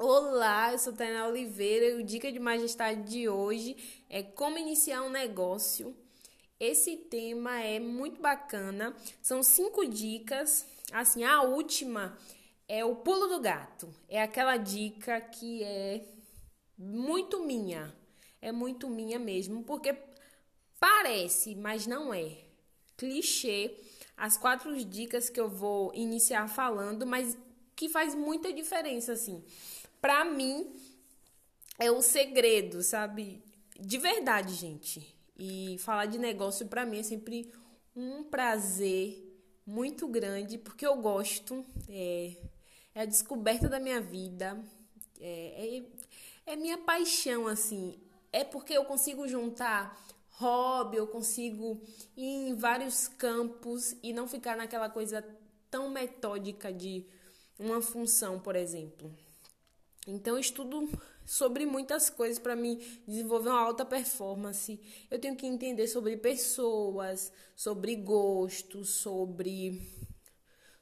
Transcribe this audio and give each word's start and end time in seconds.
Olá, 0.00 0.70
eu 0.70 0.78
sou 0.78 0.92
Tainá 0.92 1.26
Oliveira 1.26 1.86
e 1.86 1.94
o 1.94 2.04
Dica 2.04 2.30
de 2.30 2.38
Majestade 2.38 3.02
de 3.02 3.28
hoje 3.28 3.76
é 4.08 4.22
como 4.22 4.56
iniciar 4.56 5.02
um 5.02 5.10
negócio. 5.10 5.92
Esse 6.60 6.96
tema 6.96 7.60
é 7.60 7.80
muito 7.80 8.22
bacana, 8.22 8.94
são 9.20 9.42
cinco 9.42 9.84
dicas. 9.84 10.64
Assim, 10.92 11.24
a 11.24 11.42
última 11.42 12.16
é 12.68 12.84
o 12.84 12.94
pulo 12.94 13.26
do 13.26 13.40
gato. 13.40 13.92
É 14.08 14.22
aquela 14.22 14.56
dica 14.56 15.20
que 15.20 15.64
é 15.64 16.04
muito 16.78 17.42
minha. 17.42 17.92
É 18.40 18.52
muito 18.52 18.88
minha 18.88 19.18
mesmo, 19.18 19.64
porque 19.64 19.96
parece, 20.78 21.56
mas 21.56 21.88
não 21.88 22.14
é. 22.14 22.38
Clichê. 22.96 23.74
As 24.16 24.36
quatro 24.36 24.76
dicas 24.84 25.28
que 25.28 25.40
eu 25.40 25.48
vou 25.48 25.92
iniciar 25.92 26.46
falando, 26.46 27.04
mas 27.04 27.36
que 27.74 27.88
faz 27.88 28.14
muita 28.14 28.52
diferença, 28.52 29.12
assim 29.12 29.42
para 30.00 30.24
mim 30.24 30.74
é 31.78 31.90
o 31.90 32.02
segredo, 32.02 32.82
sabe? 32.82 33.42
De 33.78 33.98
verdade, 33.98 34.54
gente. 34.54 35.14
E 35.38 35.76
falar 35.78 36.06
de 36.06 36.18
negócio 36.18 36.66
para 36.66 36.84
mim 36.84 36.98
é 36.98 37.02
sempre 37.02 37.52
um 37.94 38.24
prazer 38.24 39.24
muito 39.66 40.08
grande, 40.08 40.58
porque 40.58 40.86
eu 40.86 40.96
gosto, 40.96 41.64
é, 41.88 42.36
é 42.94 43.02
a 43.02 43.04
descoberta 43.04 43.68
da 43.68 43.78
minha 43.78 44.00
vida, 44.00 44.58
é, 45.20 45.82
é, 46.46 46.52
é 46.52 46.56
minha 46.56 46.78
paixão, 46.78 47.46
assim. 47.46 48.00
É 48.32 48.44
porque 48.44 48.72
eu 48.72 48.84
consigo 48.84 49.28
juntar 49.28 49.96
hobby, 50.30 50.96
eu 50.96 51.06
consigo 51.06 51.80
ir 52.16 52.48
em 52.50 52.54
vários 52.54 53.08
campos 53.08 53.96
e 54.02 54.12
não 54.12 54.28
ficar 54.28 54.56
naquela 54.56 54.88
coisa 54.88 55.24
tão 55.70 55.90
metódica 55.90 56.72
de 56.72 57.04
uma 57.58 57.82
função, 57.82 58.38
por 58.40 58.56
exemplo. 58.56 59.12
Então, 60.10 60.36
eu 60.36 60.40
estudo 60.40 60.88
sobre 61.26 61.66
muitas 61.66 62.08
coisas 62.08 62.38
para 62.38 62.56
me 62.56 62.76
desenvolver 63.06 63.50
uma 63.50 63.60
alta 63.60 63.84
performance. 63.84 64.80
Eu 65.10 65.18
tenho 65.18 65.36
que 65.36 65.46
entender 65.46 65.86
sobre 65.86 66.16
pessoas, 66.16 67.30
sobre 67.54 67.94
gostos, 67.94 68.88
sobre 68.88 69.82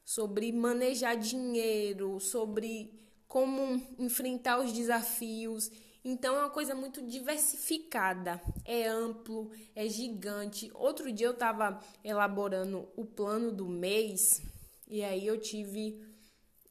sobre 0.05 0.53
manejar 0.53 1.17
dinheiro, 1.17 2.21
sobre 2.21 2.93
como 3.27 3.83
enfrentar 3.99 4.61
os 4.61 4.73
desafios. 4.73 5.73
Então 6.05 6.37
é 6.37 6.39
uma 6.39 6.51
coisa 6.51 6.77
muito 6.77 7.03
diversificada, 7.03 8.41
é 8.65 8.87
amplo, 8.87 9.51
é 9.75 9.89
gigante. 9.89 10.71
Outro 10.73 11.11
dia 11.11 11.27
eu 11.27 11.33
estava 11.33 11.81
elaborando 12.05 12.89
o 12.97 13.05
plano 13.05 13.51
do 13.51 13.67
mês 13.67 14.41
e 14.87 15.03
aí 15.03 15.27
eu 15.27 15.41
tive 15.41 16.01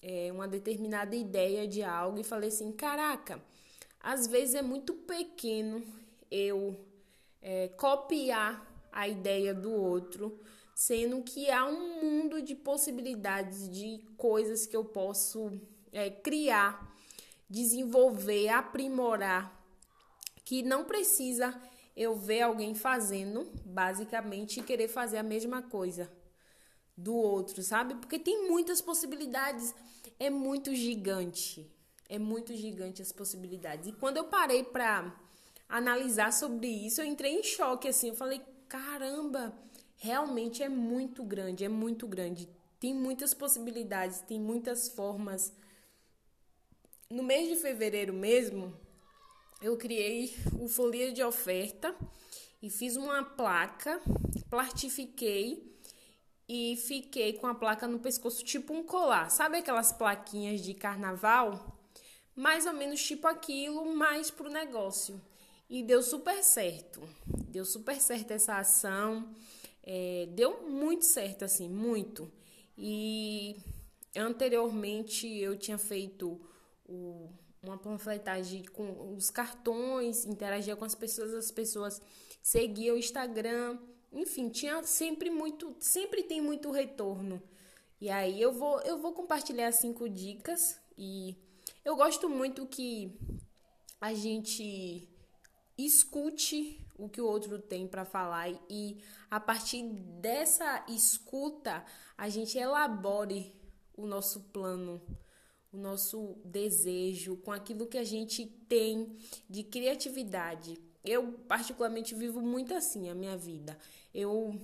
é, 0.07 0.31
uma 0.31 0.47
determinada 0.47 1.15
ideia 1.15 1.67
de 1.67 1.81
algo 1.81 2.19
e 2.19 2.23
falei 2.23 2.49
assim: 2.49 2.71
caraca, 2.71 3.41
às 3.99 4.27
vezes 4.27 4.53
é 4.53 4.61
muito 4.61 4.93
pequeno 4.93 5.83
eu 6.29 6.79
é, 7.41 7.69
copiar 7.69 8.63
a 8.91 9.07
ideia 9.07 9.51
do 9.53 9.71
outro, 9.71 10.39
sendo 10.75 11.23
que 11.23 11.49
há 11.49 11.65
um 11.65 12.01
mundo 12.03 12.39
de 12.39 12.53
possibilidades 12.53 13.67
de 13.67 13.99
coisas 14.15 14.67
que 14.67 14.77
eu 14.77 14.85
posso 14.85 15.59
é, 15.91 16.11
criar, 16.11 16.95
desenvolver, 17.49 18.49
aprimorar, 18.49 19.59
que 20.45 20.61
não 20.61 20.85
precisa 20.85 21.59
eu 21.97 22.15
ver 22.15 22.43
alguém 22.43 22.75
fazendo, 22.75 23.49
basicamente, 23.65 24.59
e 24.59 24.63
querer 24.63 24.87
fazer 24.87 25.17
a 25.17 25.23
mesma 25.23 25.63
coisa 25.63 26.11
do 26.97 27.13
outro, 27.13 27.61
sabe? 27.61 27.95
Porque 27.95 28.17
tem 28.17 28.47
muitas 28.47 28.81
possibilidades 28.81 29.73
é 30.19 30.29
muito 30.29 30.73
gigante. 30.73 31.69
É 32.07 32.19
muito 32.19 32.55
gigante 32.55 33.01
as 33.01 33.11
possibilidades. 33.11 33.87
E 33.87 33.91
quando 33.91 34.17
eu 34.17 34.25
parei 34.25 34.63
para 34.63 35.15
analisar 35.67 36.31
sobre 36.31 36.67
isso, 36.67 37.01
eu 37.01 37.05
entrei 37.05 37.33
em 37.33 37.43
choque 37.43 37.87
assim. 37.87 38.09
Eu 38.09 38.15
falei: 38.15 38.41
"Caramba, 38.69 39.57
realmente 39.97 40.61
é 40.61 40.69
muito 40.69 41.23
grande, 41.23 41.65
é 41.65 41.69
muito 41.69 42.07
grande. 42.07 42.47
Tem 42.79 42.93
muitas 42.93 43.33
possibilidades, 43.33 44.21
tem 44.21 44.39
muitas 44.39 44.87
formas." 44.87 45.51
No 47.09 47.23
mês 47.23 47.49
de 47.49 47.55
fevereiro 47.55 48.13
mesmo, 48.13 48.73
eu 49.61 49.77
criei 49.77 50.35
o 50.59 50.67
folia 50.67 51.11
de 51.11 51.23
oferta 51.23 51.95
e 52.61 52.69
fiz 52.69 52.95
uma 52.95 53.23
placa, 53.23 54.01
plastifiquei 54.49 55.74
e 56.47 56.75
fiquei 56.77 57.33
com 57.33 57.47
a 57.47 57.55
placa 57.55 57.87
no 57.87 57.99
pescoço, 57.99 58.43
tipo 58.43 58.73
um 58.73 58.83
colar. 58.83 59.29
Sabe 59.29 59.57
aquelas 59.57 59.91
plaquinhas 59.91 60.61
de 60.61 60.73
carnaval? 60.73 61.75
Mais 62.35 62.65
ou 62.65 62.73
menos 62.73 63.01
tipo 63.03 63.27
aquilo, 63.27 63.95
mas 63.95 64.29
pro 64.29 64.49
negócio. 64.49 65.19
E 65.69 65.81
deu 65.81 66.03
super 66.03 66.43
certo. 66.43 67.01
Deu 67.49 67.65
super 67.65 67.99
certo 67.99 68.31
essa 68.31 68.57
ação. 68.57 69.33
É, 69.81 70.27
deu 70.31 70.67
muito 70.69 71.05
certo, 71.05 71.45
assim, 71.45 71.67
muito. 71.69 72.31
E 72.77 73.55
anteriormente 74.15 75.27
eu 75.27 75.57
tinha 75.57 75.77
feito 75.77 76.39
o, 76.85 77.29
uma 77.63 77.77
panfletagem 77.77 78.63
com 78.65 79.15
os 79.15 79.29
cartões, 79.29 80.25
interagia 80.25 80.75
com 80.75 80.85
as 80.85 80.93
pessoas, 80.93 81.33
as 81.33 81.51
pessoas 81.51 82.01
seguiam 82.41 82.95
o 82.95 82.99
Instagram 82.99 83.79
enfim, 84.15 84.49
tinha 84.49 84.81
sempre 84.83 85.29
muito, 85.29 85.75
sempre 85.79 86.23
tem 86.23 86.41
muito 86.41 86.71
retorno. 86.71 87.41
E 87.99 88.09
aí 88.09 88.41
eu 88.41 88.51
vou, 88.53 88.79
eu 88.81 88.97
vou 88.97 89.13
compartilhar 89.13 89.71
cinco 89.73 90.09
dicas 90.09 90.79
e 90.97 91.35
eu 91.83 91.95
gosto 91.95 92.29
muito 92.29 92.65
que 92.65 93.19
a 93.99 94.13
gente 94.13 95.07
escute 95.77 96.79
o 96.97 97.09
que 97.09 97.19
o 97.19 97.27
outro 97.27 97.59
tem 97.59 97.85
para 97.87 98.05
falar 98.05 98.49
e 98.69 98.97
a 99.29 99.39
partir 99.39 99.83
dessa 99.83 100.85
escuta 100.87 101.85
a 102.17 102.29
gente 102.29 102.57
elabore 102.57 103.53
o 103.97 104.05
nosso 104.05 104.39
plano, 104.53 105.01
o 105.73 105.77
nosso 105.77 106.37
desejo 106.45 107.35
com 107.37 107.51
aquilo 107.51 107.87
que 107.87 107.97
a 107.97 108.03
gente 108.03 108.45
tem 108.45 109.17
de 109.49 109.63
criatividade. 109.63 110.79
Eu, 111.05 111.33
particularmente, 111.47 112.15
vivo 112.15 112.41
muito 112.41 112.73
assim 112.73 113.09
a 113.09 113.15
minha 113.15 113.37
vida. 113.37 113.77
Eu 114.13 114.59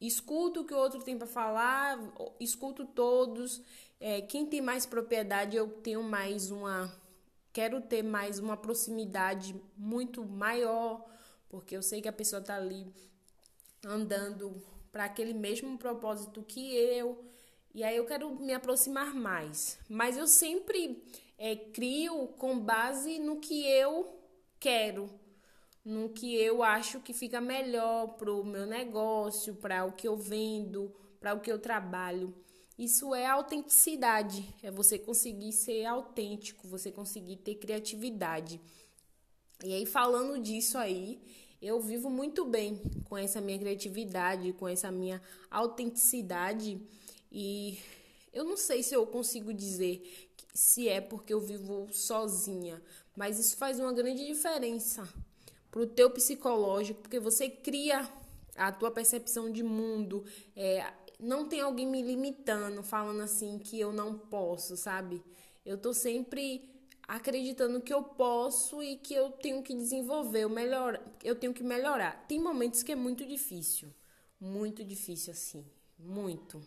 escuto 0.00 0.60
o 0.60 0.64
que 0.64 0.72
o 0.72 0.78
outro 0.78 1.02
tem 1.02 1.18
para 1.18 1.26
falar, 1.26 1.98
escuto 2.40 2.84
todos. 2.86 3.62
É, 4.00 4.22
quem 4.22 4.46
tem 4.46 4.62
mais 4.62 4.86
propriedade, 4.86 5.56
eu 5.56 5.68
tenho 5.68 6.02
mais 6.02 6.50
uma. 6.50 6.90
Quero 7.52 7.80
ter 7.80 8.02
mais 8.02 8.38
uma 8.38 8.56
proximidade 8.56 9.54
muito 9.76 10.24
maior, 10.24 11.04
porque 11.48 11.76
eu 11.76 11.82
sei 11.82 12.00
que 12.00 12.08
a 12.08 12.12
pessoa 12.12 12.40
está 12.40 12.56
ali 12.56 12.86
andando 13.84 14.62
para 14.90 15.04
aquele 15.04 15.34
mesmo 15.34 15.76
propósito 15.76 16.42
que 16.42 16.74
eu. 16.74 17.24
E 17.74 17.84
aí 17.84 17.96
eu 17.96 18.06
quero 18.06 18.30
me 18.40 18.54
aproximar 18.54 19.14
mais. 19.14 19.78
Mas 19.88 20.16
eu 20.16 20.26
sempre 20.26 21.02
é, 21.36 21.54
crio 21.54 22.28
com 22.38 22.58
base 22.58 23.18
no 23.18 23.40
que 23.40 23.66
eu 23.66 24.18
quero 24.58 25.19
no 25.84 26.10
que 26.10 26.34
eu 26.34 26.62
acho 26.62 27.00
que 27.00 27.12
fica 27.12 27.40
melhor 27.40 28.08
para 28.16 28.32
o 28.32 28.44
meu 28.44 28.66
negócio, 28.66 29.54
para 29.54 29.84
o 29.84 29.92
que 29.92 30.06
eu 30.06 30.16
vendo, 30.16 30.94
para 31.18 31.34
o 31.34 31.40
que 31.40 31.50
eu 31.50 31.58
trabalho. 31.58 32.34
Isso 32.78 33.14
é 33.14 33.26
autenticidade, 33.26 34.54
é 34.62 34.70
você 34.70 34.98
conseguir 34.98 35.52
ser 35.52 35.84
autêntico, 35.84 36.66
você 36.66 36.90
conseguir 36.90 37.36
ter 37.36 37.56
criatividade. 37.56 38.60
E 39.62 39.74
aí, 39.74 39.84
falando 39.84 40.40
disso 40.40 40.78
aí, 40.78 41.20
eu 41.60 41.78
vivo 41.80 42.08
muito 42.08 42.44
bem 42.46 42.80
com 43.04 43.18
essa 43.18 43.40
minha 43.40 43.58
criatividade, 43.58 44.54
com 44.54 44.66
essa 44.66 44.90
minha 44.90 45.20
autenticidade. 45.50 46.80
E 47.30 47.78
eu 48.32 48.44
não 48.44 48.56
sei 48.56 48.82
se 48.82 48.94
eu 48.94 49.06
consigo 49.06 49.52
dizer 49.52 50.28
se 50.54 50.88
é 50.88 51.00
porque 51.00 51.32
eu 51.32 51.40
vivo 51.40 51.88
sozinha, 51.92 52.82
mas 53.14 53.38
isso 53.38 53.56
faz 53.56 53.78
uma 53.78 53.92
grande 53.92 54.26
diferença 54.26 55.06
para 55.70 55.80
o 55.80 55.86
teu 55.86 56.10
psicológico, 56.10 57.00
porque 57.00 57.20
você 57.20 57.48
cria 57.48 58.08
a 58.56 58.72
tua 58.72 58.90
percepção 58.90 59.50
de 59.50 59.62
mundo. 59.62 60.24
É, 60.56 60.92
não 61.18 61.48
tem 61.48 61.60
alguém 61.60 61.86
me 61.86 62.02
limitando, 62.02 62.82
falando 62.82 63.20
assim 63.20 63.58
que 63.58 63.78
eu 63.78 63.92
não 63.92 64.18
posso, 64.18 64.76
sabe? 64.76 65.22
Eu 65.64 65.78
tô 65.78 65.92
sempre 65.92 66.68
acreditando 67.06 67.80
que 67.80 67.92
eu 67.92 68.02
posso 68.02 68.82
e 68.82 68.96
que 68.96 69.12
eu 69.14 69.30
tenho 69.30 69.62
que 69.62 69.74
desenvolver, 69.74 70.44
eu, 70.44 70.48
melhor, 70.48 71.00
eu 71.24 71.34
tenho 71.34 71.52
que 71.52 71.62
melhorar. 71.62 72.24
Tem 72.28 72.38
momentos 72.40 72.82
que 72.82 72.92
é 72.92 72.96
muito 72.96 73.26
difícil, 73.26 73.92
muito 74.40 74.84
difícil 74.84 75.32
assim, 75.32 75.64
muito. 75.98 76.60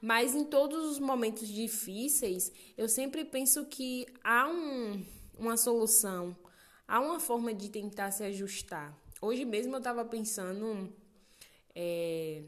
Mas 0.00 0.34
em 0.34 0.44
todos 0.44 0.90
os 0.90 0.98
momentos 0.98 1.48
difíceis, 1.48 2.50
eu 2.76 2.88
sempre 2.88 3.24
penso 3.24 3.66
que 3.66 4.06
há 4.22 4.48
um, 4.48 5.04
uma 5.38 5.56
solução, 5.56 6.36
há 6.86 7.00
uma 7.00 7.20
forma 7.20 7.52
de 7.54 7.68
tentar 7.68 8.10
se 8.10 8.24
ajustar. 8.24 8.96
Hoje 9.20 9.44
mesmo 9.44 9.74
eu 9.74 9.78
estava 9.78 10.04
pensando 10.04 10.92
é, 11.74 12.42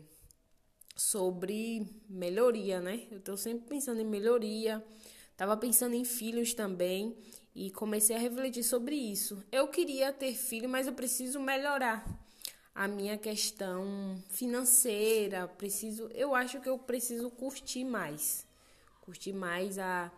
sobre 0.96 1.86
melhoria, 2.08 2.80
né? 2.80 3.06
Eu 3.10 3.18
estou 3.18 3.36
sempre 3.36 3.68
pensando 3.68 4.00
em 4.00 4.04
melhoria, 4.04 4.84
Tava 5.36 5.56
pensando 5.56 5.94
em 5.94 6.04
filhos 6.04 6.54
também 6.54 7.16
e 7.54 7.70
comecei 7.72 8.14
a 8.14 8.18
refletir 8.18 8.62
sobre 8.62 8.94
isso. 8.94 9.42
Eu 9.50 9.66
queria 9.66 10.12
ter 10.12 10.32
filho, 10.34 10.68
mas 10.68 10.86
eu 10.86 10.92
preciso 10.92 11.40
melhorar 11.40 12.06
a 12.72 12.86
minha 12.86 13.18
questão 13.18 14.16
financeira, 14.30 15.48
preciso, 15.48 16.08
eu 16.14 16.34
acho 16.34 16.60
que 16.60 16.68
eu 16.68 16.78
preciso 16.78 17.30
curtir 17.30 17.84
mais. 17.84 18.46
Curtir 19.00 19.32
mais 19.32 19.76
a 19.76 20.10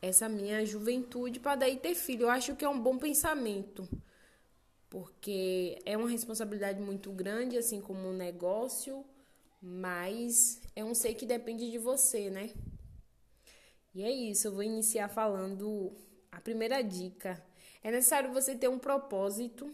essa 0.00 0.28
minha 0.28 0.64
juventude 0.64 1.40
para 1.40 1.56
daí 1.56 1.76
ter 1.76 1.94
filho. 1.94 2.24
Eu 2.24 2.30
acho 2.30 2.56
que 2.56 2.64
é 2.64 2.68
um 2.68 2.80
bom 2.80 2.98
pensamento. 2.98 3.88
Porque 4.88 5.78
é 5.84 5.96
uma 5.96 6.08
responsabilidade 6.08 6.80
muito 6.80 7.10
grande, 7.12 7.58
assim 7.58 7.80
como 7.80 8.08
um 8.08 8.12
negócio, 8.12 9.04
mas 9.60 10.60
é 10.74 10.82
um 10.82 10.94
ser 10.94 11.14
que 11.14 11.26
depende 11.26 11.70
de 11.70 11.76
você, 11.76 12.30
né? 12.30 12.50
E 13.94 14.02
é 14.02 14.10
isso, 14.10 14.46
eu 14.46 14.52
vou 14.52 14.62
iniciar 14.62 15.08
falando 15.08 15.92
a 16.30 16.40
primeira 16.40 16.82
dica. 16.82 17.44
É 17.82 17.90
necessário 17.90 18.32
você 18.32 18.54
ter 18.54 18.68
um 18.68 18.78
propósito. 18.78 19.70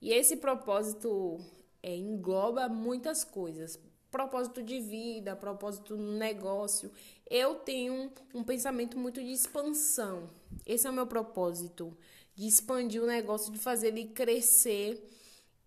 E 0.00 0.12
esse 0.12 0.36
propósito 0.36 1.38
é, 1.82 1.94
engloba 1.94 2.68
muitas 2.68 3.22
coisas. 3.22 3.78
Propósito 4.10 4.62
de 4.62 4.80
vida, 4.80 5.36
propósito 5.36 5.96
no 5.96 6.16
negócio. 6.16 6.90
Eu 7.28 7.56
tenho 7.56 8.12
um, 8.34 8.44
pensamento 8.44 8.98
muito 8.98 9.20
de 9.22 9.32
expansão. 9.32 10.28
Esse 10.66 10.86
é 10.86 10.90
o 10.90 10.92
meu 10.92 11.06
propósito. 11.06 11.96
De 12.34 12.46
expandir 12.46 13.02
o 13.02 13.06
negócio, 13.06 13.52
de 13.52 13.58
fazer 13.58 13.88
ele 13.88 14.06
crescer 14.06 15.02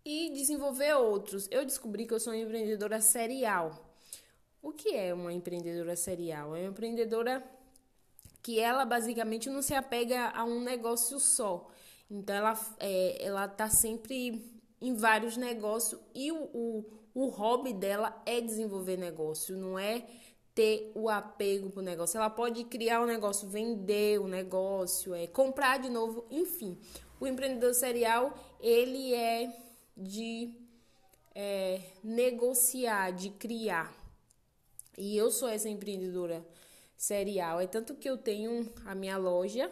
e 0.05 0.31
desenvolver 0.33 0.93
outros. 0.93 1.47
Eu 1.49 1.65
descobri 1.65 2.05
que 2.05 2.13
eu 2.13 2.19
sou 2.19 2.33
uma 2.33 2.39
empreendedora 2.39 3.01
serial. 3.01 3.95
O 4.61 4.71
que 4.71 4.95
é 4.95 5.13
uma 5.13 5.31
empreendedora 5.33 5.95
serial? 5.95 6.55
É 6.55 6.61
uma 6.61 6.69
empreendedora 6.69 7.43
que 8.41 8.59
ela 8.59 8.85
basicamente 8.85 9.49
não 9.49 9.61
se 9.61 9.73
apega 9.73 10.29
a 10.29 10.43
um 10.43 10.61
negócio 10.61 11.19
só. 11.19 11.69
Então 12.09 12.35
ela 12.35 12.59
é, 12.79 13.25
ela 13.25 13.47
tá 13.47 13.69
sempre 13.69 14.57
em 14.79 14.93
vários 14.95 15.35
negócios 15.37 15.99
e 16.13 16.31
o, 16.31 16.43
o, 16.53 16.85
o 17.13 17.27
hobby 17.27 17.73
dela 17.73 18.21
é 18.25 18.39
desenvolver 18.39 18.97
negócio, 18.97 19.57
não 19.57 19.77
é 19.77 20.05
ter 20.57 20.91
o 20.95 21.07
apego 21.07 21.69
pro 21.69 21.83
negócio. 21.83 22.17
Ela 22.17 22.31
pode 22.31 22.63
criar 22.63 22.99
um 22.99 23.05
negócio, 23.05 23.47
vender 23.47 24.19
o 24.19 24.23
um 24.23 24.27
negócio, 24.27 25.13
é 25.13 25.27
comprar 25.27 25.77
de 25.77 25.87
novo, 25.87 26.25
enfim. 26.31 26.75
O 27.19 27.27
empreendedor 27.27 27.75
serial, 27.75 28.35
ele 28.59 29.13
é 29.13 29.55
de 29.95 30.51
é, 31.35 31.79
negociar, 32.03 33.11
de 33.11 33.29
criar. 33.29 33.95
E 34.97 35.15
eu 35.15 35.29
sou 35.29 35.47
essa 35.47 35.69
empreendedora 35.69 36.43
serial. 36.97 37.59
É 37.59 37.67
tanto 37.67 37.93
que 37.93 38.09
eu 38.09 38.17
tenho 38.17 38.67
a 38.83 38.95
minha 38.95 39.15
loja, 39.15 39.69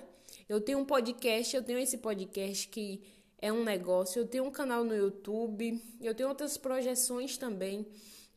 eu 0.47 0.61
tenho 0.61 0.77
um 0.77 0.85
podcast, 0.85 1.55
eu 1.55 1.63
tenho 1.63 1.79
esse 1.79 1.97
podcast 1.97 2.67
que 2.67 3.01
é 3.39 3.51
um 3.51 3.63
negócio, 3.63 4.19
eu 4.19 4.27
tenho 4.27 4.43
um 4.43 4.51
canal 4.51 4.83
no 4.83 4.95
YouTube, 4.95 5.81
eu 5.99 6.13
tenho 6.13 6.29
outras 6.29 6.57
projeções 6.59 7.39
também. 7.39 7.87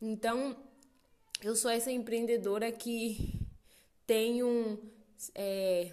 Então, 0.00 0.56
eu 1.42 1.54
sou 1.54 1.70
essa 1.70 1.90
empreendedora 1.90 2.70
que 2.72 3.38
tem 4.06 4.42
um, 4.42 4.76
é, 5.34 5.92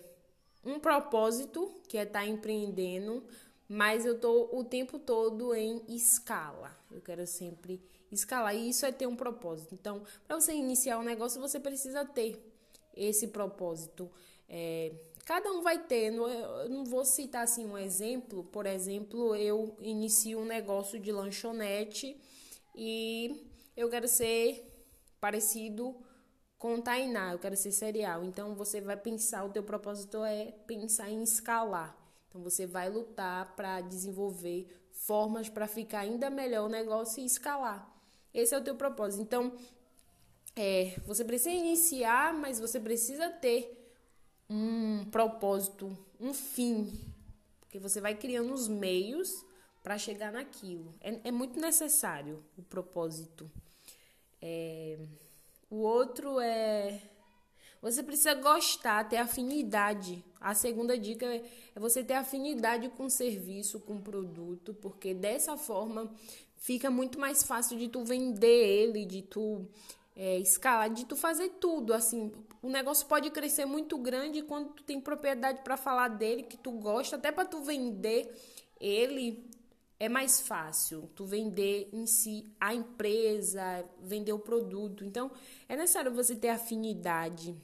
um 0.64 0.80
propósito, 0.80 1.72
que 1.88 1.98
é 1.98 2.04
estar 2.04 2.22
tá 2.22 2.26
empreendendo, 2.26 3.24
mas 3.68 4.06
eu 4.06 4.20
tô 4.20 4.50
o 4.52 4.64
tempo 4.64 4.98
todo 4.98 5.54
em 5.54 5.84
escala. 5.88 6.76
Eu 6.92 7.02
quero 7.02 7.26
sempre 7.28 7.82
escalar. 8.12 8.56
E 8.56 8.70
isso 8.70 8.86
é 8.86 8.92
ter 8.92 9.08
um 9.08 9.16
propósito. 9.16 9.74
Então, 9.74 10.04
para 10.28 10.40
você 10.40 10.54
iniciar 10.54 11.00
um 11.00 11.04
negócio, 11.04 11.42
você 11.42 11.60
precisa 11.60 12.06
ter 12.06 12.40
esse 12.96 13.28
propósito. 13.28 14.10
É, 14.48 14.92
cada 15.26 15.52
um 15.52 15.62
vai 15.62 15.84
ter. 15.84 16.14
Eu 16.14 16.70
não 16.70 16.86
vou 16.86 17.04
citar 17.04 17.44
assim 17.44 17.66
um 17.66 17.78
exemplo. 17.78 18.44
Por 18.46 18.66
exemplo, 18.66 19.36
eu 19.36 19.76
inicio 19.82 20.40
um 20.40 20.46
negócio 20.46 21.00
de 21.00 21.12
lanchonete 21.12 22.20
e 22.76 23.46
eu 23.76 23.90
quero 23.90 24.08
ser 24.08 24.75
parecido 25.26 25.96
com 26.60 26.80
Tainá, 26.80 27.32
eu 27.32 27.40
quero 27.40 27.58
ser 27.58 27.72
serial. 27.72 28.24
Então 28.24 28.54
você 28.54 28.80
vai 28.80 28.96
pensar, 28.96 29.44
o 29.44 29.50
teu 29.50 29.64
propósito 29.64 30.24
é 30.24 30.52
pensar 30.68 31.10
em 31.10 31.24
escalar. 31.24 31.98
Então 32.30 32.44
você 32.44 32.68
vai 32.68 32.92
lutar 32.92 33.56
para 33.56 33.82
desenvolver 33.82 34.68
formas 34.92 35.50
para 35.50 35.68
ficar 35.68 36.02
ainda 36.02 36.30
melhor 36.30 36.68
o 36.68 36.70
negócio 36.70 37.24
e 37.24 37.26
escalar. 37.26 37.92
Esse 38.32 38.54
é 38.54 38.60
o 38.60 38.64
teu 38.64 38.76
propósito. 38.76 39.24
Então, 39.24 39.52
é, 40.56 40.96
você 41.08 41.26
precisa 41.26 41.50
iniciar, 41.50 42.32
mas 42.32 42.60
você 42.60 42.80
precisa 42.80 43.28
ter 43.28 43.92
um 44.48 45.06
propósito, 45.06 45.98
um 46.20 46.36
fim, 46.36 46.94
porque 47.62 47.80
você 47.80 48.00
vai 48.00 48.14
criando 48.14 48.54
os 48.54 48.68
meios 48.68 49.44
para 49.82 49.98
chegar 49.98 50.32
naquilo. 50.32 50.94
É, 51.02 51.30
é, 51.30 51.32
muito 51.32 51.60
necessário 51.60 52.44
o 52.56 52.62
propósito. 52.62 53.50
É, 54.48 55.00
o 55.72 55.78
outro 55.78 56.40
é 56.40 57.02
você 57.82 58.04
precisa 58.04 58.34
gostar, 58.36 59.08
ter 59.08 59.18
afinidade. 59.18 60.24
A 60.40 60.54
segunda 60.54 60.98
dica 60.98 61.26
é 61.26 61.80
você 61.80 62.04
ter 62.04 62.14
afinidade 62.14 62.90
com 62.90 63.06
o 63.06 63.10
serviço, 63.10 63.80
com 63.80 63.96
o 63.96 64.02
produto, 64.02 64.74
porque 64.74 65.14
dessa 65.14 65.58
forma 65.58 66.12
fica 66.58 66.90
muito 66.92 67.20
mais 67.20 67.44
fácil 67.44 67.78
de 67.78 67.88
tu 67.88 68.04
vender 68.04 68.68
ele, 68.68 69.06
de 69.06 69.24
tu 69.24 69.68
é, 70.16 70.38
escalar, 70.40 70.92
de 70.92 71.06
tu 71.06 71.16
fazer 71.16 71.50
tudo. 71.60 71.94
Assim, 71.94 72.32
o 72.62 72.70
negócio 72.70 73.08
pode 73.08 73.32
crescer 73.32 73.66
muito 73.66 73.98
grande 73.98 74.44
quando 74.44 74.74
tu 74.74 74.84
tem 74.84 75.02
propriedade 75.02 75.62
para 75.64 75.76
falar 75.76 76.08
dele, 76.08 76.44
que 76.44 76.58
tu 76.58 76.72
gosta, 76.72 77.16
até 77.16 77.32
para 77.32 77.46
tu 77.46 77.62
vender 77.62 78.32
ele 78.80 79.44
é 80.00 80.10
mais 80.10 80.42
fácil 80.42 81.10
tu 81.16 81.26
vender 81.26 81.90
em 81.94 82.06
si 82.06 82.46
a 82.60 82.74
empresa, 82.74 83.86
vender 84.02 84.34
o 84.34 84.40
produto. 84.40 85.06
Então, 85.06 85.32
é 85.70 85.76
necessário 85.76 86.14
você 86.14 86.36
ter 86.36 86.50
afinidade 86.50 87.56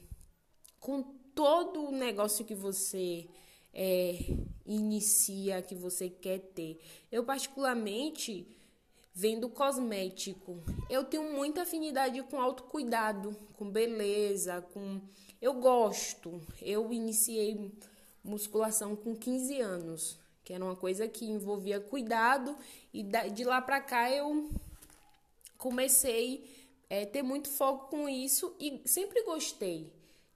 com 0.80 1.02
todo 1.34 1.88
o 1.88 1.92
negócio 1.92 2.44
que 2.44 2.54
você 2.54 3.28
é, 3.72 4.18
inicia, 4.66 5.62
que 5.62 5.74
você 5.74 6.08
quer 6.08 6.38
ter. 6.38 6.80
Eu, 7.10 7.24
particularmente, 7.24 8.46
vendo 9.14 9.48
cosmético. 9.48 10.62
Eu 10.88 11.04
tenho 11.04 11.32
muita 11.32 11.62
afinidade 11.62 12.22
com 12.24 12.40
autocuidado, 12.40 13.36
com 13.56 13.70
beleza, 13.70 14.62
com 14.72 15.00
eu 15.40 15.54
gosto. 15.54 16.40
Eu 16.60 16.92
iniciei 16.92 17.72
musculação 18.24 18.94
com 18.94 19.14
15 19.14 19.60
anos, 19.60 20.18
que 20.44 20.52
era 20.52 20.64
uma 20.64 20.76
coisa 20.76 21.06
que 21.08 21.24
envolvia 21.24 21.80
cuidado 21.80 22.56
e 22.92 23.02
de 23.02 23.44
lá 23.44 23.60
para 23.60 23.80
cá 23.80 24.10
eu 24.10 24.50
comecei 25.56 26.44
a 26.90 26.94
é, 26.94 27.06
ter 27.06 27.22
muito 27.22 27.48
foco 27.48 27.88
com 27.88 28.08
isso 28.08 28.54
e 28.58 28.82
sempre 28.84 29.22
gostei 29.22 29.92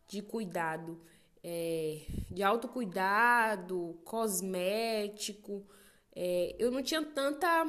de 0.08 0.22
cuidado, 0.22 1.00
é, 1.42 2.02
de 2.30 2.42
autocuidado, 2.42 3.98
cosmético. 4.04 5.66
É, 6.14 6.54
eu 6.58 6.70
não 6.70 6.82
tinha 6.82 7.04
tanta 7.04 7.66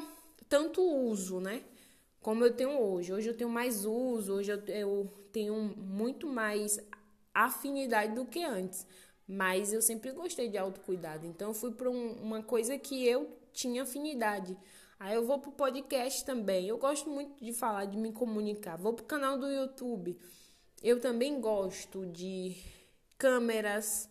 tanto 0.48 0.82
uso, 0.82 1.40
né? 1.40 1.64
Como 2.22 2.44
eu 2.46 2.54
tenho 2.54 2.80
hoje. 2.80 3.12
Hoje 3.12 3.30
eu 3.30 3.38
tenho 3.38 3.50
mais 3.50 3.86
uso, 3.86 4.34
hoje 4.34 4.52
eu, 4.52 4.60
eu 4.68 5.14
tenho 5.32 5.56
muito 5.78 6.28
mais 6.28 6.80
afinidade 7.34 8.14
do 8.14 8.26
que 8.26 8.44
antes. 8.44 8.86
Mas 9.28 9.74
eu 9.74 9.82
sempre 9.82 10.12
gostei 10.12 10.50
de 10.50 10.58
autocuidado. 10.58 11.26
Então 11.26 11.50
eu 11.50 11.54
fui 11.54 11.72
para 11.72 11.90
um, 11.90 12.14
uma 12.14 12.42
coisa 12.42 12.78
que 12.78 13.06
eu 13.06 13.30
tinha 13.52 13.84
afinidade. 13.84 14.58
Aí 15.00 15.16
eu 15.16 15.26
vou 15.26 15.38
pro 15.40 15.52
podcast 15.52 16.26
também. 16.26 16.68
Eu 16.68 16.78
gosto 16.78 17.10
muito 17.10 17.44
de 17.44 17.54
falar, 17.54 17.86
de 17.86 17.98
me 17.98 18.12
comunicar. 18.12 18.78
Vou 18.78 18.94
pro 18.94 19.06
canal 19.06 19.38
do 19.38 19.48
YouTube. 19.48 20.18
Eu 20.82 21.00
também 21.00 21.42
gosto 21.42 22.06
de 22.06 22.56
câmeras. 23.18 24.10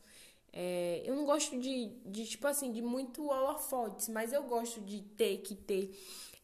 É, 0.53 1.03
eu 1.05 1.15
não 1.17 1.25
gosto 1.25 1.59
de, 1.59 1.89
de, 2.05 2.27
tipo 2.27 2.47
assim, 2.47 2.73
de 2.73 2.83
muito 2.83 3.27
holofotes, 3.29 4.09
mas 4.09 4.33
eu 4.33 4.43
gosto 4.45 4.81
de 4.81 5.03
ter 5.03 5.39
que 5.39 5.55
ter 5.55 5.95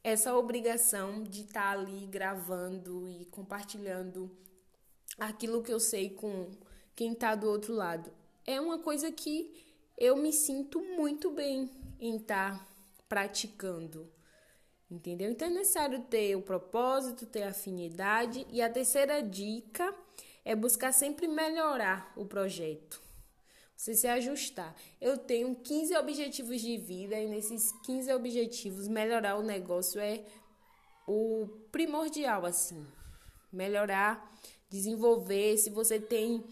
essa 0.04 0.36
obrigação 0.36 1.22
de 1.22 1.42
estar 1.42 1.62
tá 1.62 1.70
ali 1.70 2.06
gravando 2.06 3.08
e 3.08 3.24
compartilhando 3.26 4.30
aquilo 5.18 5.62
que 5.62 5.72
eu 5.72 5.80
sei 5.80 6.10
com 6.10 6.50
quem 6.94 7.12
está 7.12 7.34
do 7.34 7.48
outro 7.48 7.74
lado. 7.74 8.12
É 8.46 8.60
uma 8.60 8.78
coisa 8.78 9.10
que 9.10 9.52
eu 9.96 10.16
me 10.16 10.32
sinto 10.32 10.80
muito 10.80 11.30
bem 11.30 11.70
em 12.00 12.16
estar 12.16 12.58
tá 12.58 12.66
praticando. 13.08 14.10
Entendeu? 14.90 15.30
Então 15.30 15.48
é 15.48 15.50
necessário 15.50 16.02
ter 16.04 16.36
o 16.36 16.42
propósito, 16.42 17.24
ter 17.24 17.44
afinidade. 17.44 18.46
E 18.50 18.60
a 18.60 18.68
terceira 18.68 19.22
dica 19.22 19.94
é 20.44 20.54
buscar 20.54 20.92
sempre 20.92 21.26
melhorar 21.26 22.12
o 22.16 22.26
projeto 22.26 23.02
você 23.82 23.94
se 23.94 24.06
ajustar. 24.06 24.76
Eu 25.00 25.18
tenho 25.18 25.56
15 25.56 25.96
objetivos 25.96 26.60
de 26.60 26.76
vida 26.76 27.18
e 27.18 27.28
nesses 27.28 27.72
15 27.84 28.12
objetivos 28.12 28.86
melhorar 28.86 29.36
o 29.36 29.42
negócio 29.42 30.00
é 30.00 30.24
o 31.04 31.48
primordial 31.72 32.46
assim. 32.46 32.86
Melhorar, 33.52 34.32
desenvolver, 34.70 35.58
se 35.58 35.68
você 35.68 35.98
tem 35.98 36.44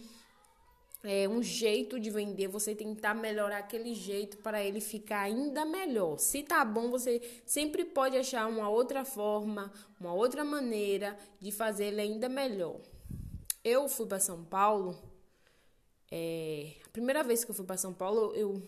é, 1.03 1.29
um 1.29 1.43
jeito 1.43 1.99
de 1.99 2.11
vender, 2.11 2.49
você 2.49 2.75
tentar 2.75 3.15
melhorar 3.15 3.59
aquele 3.59 3.95
jeito 3.95 4.37
para 4.39 4.63
ele 4.63 4.81
ficar 4.81 5.21
ainda 5.21 5.65
melhor. 5.65 6.19
Se 6.19 6.43
tá 6.43 6.65
bom, 6.65 6.91
você 6.91 7.21
sempre 7.47 7.85
pode 7.85 8.17
achar 8.17 8.47
uma 8.47 8.69
outra 8.69 9.05
forma, 9.05 9.73
uma 9.99 10.13
outra 10.13 10.45
maneira 10.45 11.17
de 11.41 11.51
fazer 11.51 11.87
ele 11.87 12.01
ainda 12.01 12.29
melhor. 12.29 12.81
Eu 13.65 13.89
fui 13.89 14.07
para 14.07 14.19
São 14.19 14.45
Paulo, 14.45 14.99
é, 16.11 16.73
a 16.85 16.89
primeira 16.91 17.23
vez 17.23 17.45
que 17.45 17.51
eu 17.51 17.55
fui 17.55 17.65
para 17.65 17.77
São 17.77 17.93
Paulo, 17.93 18.35
eu 18.35 18.63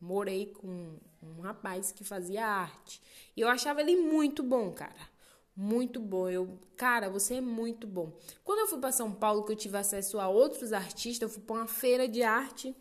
morei 0.00 0.46
com 0.46 0.96
um 1.22 1.40
rapaz 1.40 1.92
que 1.92 2.04
fazia 2.04 2.46
arte. 2.46 3.02
E 3.36 3.40
eu 3.40 3.48
achava 3.48 3.80
ele 3.80 3.96
muito 3.96 4.42
bom, 4.42 4.70
cara 4.72 5.17
muito 5.58 5.98
bom. 5.98 6.28
Eu, 6.28 6.56
cara, 6.76 7.10
você 7.10 7.34
é 7.34 7.40
muito 7.40 7.84
bom. 7.84 8.12
Quando 8.44 8.60
eu 8.60 8.68
fui 8.68 8.78
para 8.78 8.92
São 8.92 9.10
Paulo, 9.12 9.42
que 9.44 9.50
eu 9.50 9.56
tive 9.56 9.76
acesso 9.76 10.20
a 10.20 10.28
outros 10.28 10.72
artistas, 10.72 11.28
eu 11.28 11.34
fui 11.34 11.42
para 11.42 11.56
uma 11.56 11.66
feira 11.66 12.06
de 12.06 12.22
arte. 12.22 12.76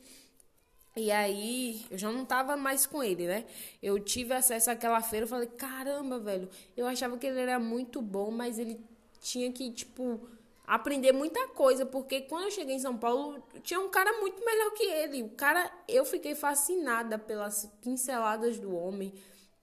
E 0.96 1.12
aí, 1.12 1.84
eu 1.89 1.98
já 1.98 2.12
não 2.12 2.24
tava 2.24 2.55
mais 2.55 2.86
com 2.86 3.03
ele, 3.03 3.25
né? 3.25 3.46
Eu 3.81 4.00
tive 4.00 4.31
acesso 4.34 4.69
àquela 4.69 5.01
feira, 5.01 5.24
eu 5.24 5.27
falei, 5.27 5.48
caramba, 5.48 6.19
velho, 6.19 6.48
eu 6.75 6.86
achava 6.86 7.17
que 7.17 7.25
ele 7.25 7.39
era 7.39 7.60
muito 7.60 8.00
bom, 8.00 8.29
mas 8.29 8.60
ele 8.60 8.79
tinha 9.19 9.51
que, 9.51 9.72
tipo, 9.72 10.29
aprender 10.67 11.12
muita 11.12 11.48
coisa, 11.50 11.84
porque 11.84 12.22
quando 12.22 12.43
eu 12.43 12.51
cheguei 12.51 12.75
em 12.75 12.79
São 12.79 12.96
Paulo, 12.96 13.43
tinha 13.63 13.79
um 13.79 13.89
cara 13.89 14.19
muito 14.19 14.43
melhor 14.46 14.72
que 14.74 14.84
ele. 14.84 15.24
O 15.24 15.29
cara, 15.29 15.72
eu 15.88 16.05
fiquei 16.05 16.36
fascinada 16.36 17.17
pelas 17.17 17.72
pinceladas 17.81 18.60
do 18.60 18.75
homem, 18.75 19.13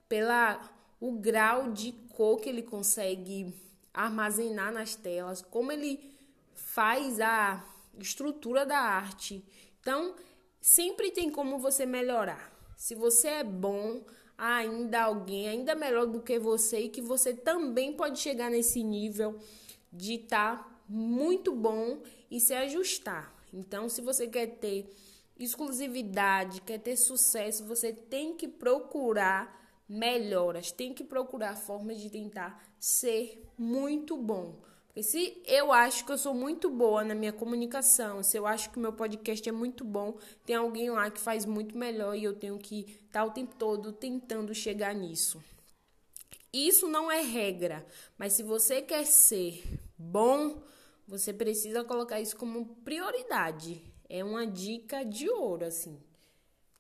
pela 0.09 0.74
o 1.01 1.13
grau 1.13 1.73
de 1.73 1.93
cor 2.15 2.41
que 2.41 2.49
ele 2.49 2.63
consegue 2.63 3.55
armazenar 3.93 4.73
nas 4.73 4.95
telas, 4.95 5.43
como 5.43 5.71
ele 5.71 6.13
faz 6.55 7.21
a 7.21 7.65
estrutura 7.99 8.67
da 8.67 8.79
arte. 8.79 9.45
Então, 9.81 10.15
sempre 10.61 11.11
tem 11.11 11.31
como 11.31 11.59
você 11.59 11.87
melhorar. 11.87 12.53
Se 12.77 12.95
você 12.95 13.29
é 13.29 13.45
bom, 13.45 14.03
ainda 14.37 15.03
alguém 15.03 15.49
ainda 15.49 15.75
melhor 15.75 16.07
do 16.07 16.21
que 16.21 16.39
você 16.39 16.81
e 16.81 16.89
que 16.89 17.01
você 17.01 17.33
também 17.33 17.93
pode 17.93 18.19
chegar 18.19 18.51
nesse 18.51 18.83
nível 18.83 19.39
de 19.93 20.15
estar 20.15 20.59
tá 20.59 20.81
muito 20.89 21.55
bom 21.55 22.03
e 22.31 22.41
se 22.41 22.53
ajustar. 22.53 23.33
Então, 23.53 23.89
se 23.89 24.01
você 24.01 24.27
quer 24.27 24.59
ter 24.59 24.93
exclusividade, 25.39 26.61
quer 26.61 26.79
ter 26.79 26.97
sucesso, 26.97 27.65
você 27.65 27.93
tem 27.93 28.35
que 28.35 28.49
procurar 28.49 29.64
melhoras, 29.89 30.73
tem 30.73 30.93
que 30.93 31.05
procurar 31.05 31.57
formas 31.57 32.01
de 32.01 32.11
tentar 32.11 32.63
ser 32.79 33.43
muito 33.57 34.17
bom. 34.17 34.63
Porque 34.87 35.03
se 35.03 35.43
eu 35.45 35.73
acho 35.73 36.05
que 36.05 36.13
eu 36.13 36.19
sou 36.19 36.33
muito 36.33 36.71
boa 36.71 37.05
na 37.05 37.15
minha 37.15 37.33
comunicação, 37.33 38.23
se 38.23 38.39
eu 38.39 38.47
acho 38.47 38.71
que 38.71 38.79
o 38.79 38.81
meu 38.81 38.93
podcast 38.93 39.49
é 39.49 39.53
muito 39.53 39.85
bom, 39.85 40.17
tem 40.47 40.55
alguém 40.55 40.89
lá 40.91 41.11
que 41.11 41.19
faz 41.21 41.45
muito 41.45 41.77
melhor 41.77 42.15
e 42.17 42.23
eu 42.23 42.35
tenho 42.35 42.57
que 42.59 42.81
estar 43.07 43.21
tá 43.21 43.25
o 43.25 43.33
tempo 43.33 43.57
todo 43.57 43.93
tentando 43.93 44.55
chegar 44.55 44.95
nisso. 44.95 45.43
Isso 46.53 46.87
não 46.87 47.11
é 47.11 47.21
regra, 47.21 47.85
mas 48.17 48.35
se 48.35 48.45
você 48.45 48.81
quer 48.81 49.05
ser 49.05 49.65
bom, 49.99 50.63
você 51.09 51.33
precisa 51.33 51.83
colocar 51.83 52.21
isso 52.21 52.37
como 52.37 52.77
prioridade. 52.85 53.83
É 54.09 54.23
uma 54.23 54.47
dica 54.47 55.05
de 55.05 55.29
ouro, 55.29 55.65
assim 55.65 55.99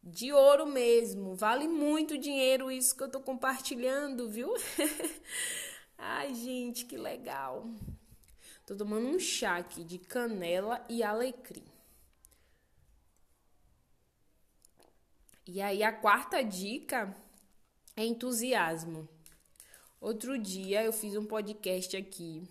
de 0.04 0.32
ouro 0.32 0.66
mesmo. 0.66 1.34
Vale 1.34 1.66
muito 1.66 2.18
dinheiro 2.18 2.70
isso 2.70 2.94
que 2.94 3.02
eu 3.02 3.10
tô 3.10 3.20
compartilhando, 3.20 4.28
viu? 4.28 4.52
Ai, 5.96 6.34
gente, 6.34 6.84
que 6.84 6.96
legal. 6.96 7.66
Tô 8.66 8.76
tomando 8.76 9.08
um 9.08 9.18
chá 9.18 9.56
aqui 9.56 9.82
de 9.82 9.98
canela 9.98 10.84
e 10.88 11.02
alecrim. 11.02 11.64
E 15.46 15.60
aí 15.60 15.82
a 15.82 15.92
quarta 15.92 16.42
dica 16.42 17.14
é 17.96 18.04
entusiasmo. 18.04 19.08
Outro 20.00 20.38
dia 20.38 20.82
eu 20.82 20.92
fiz 20.92 21.16
um 21.16 21.24
podcast 21.24 21.96
aqui 21.96 22.42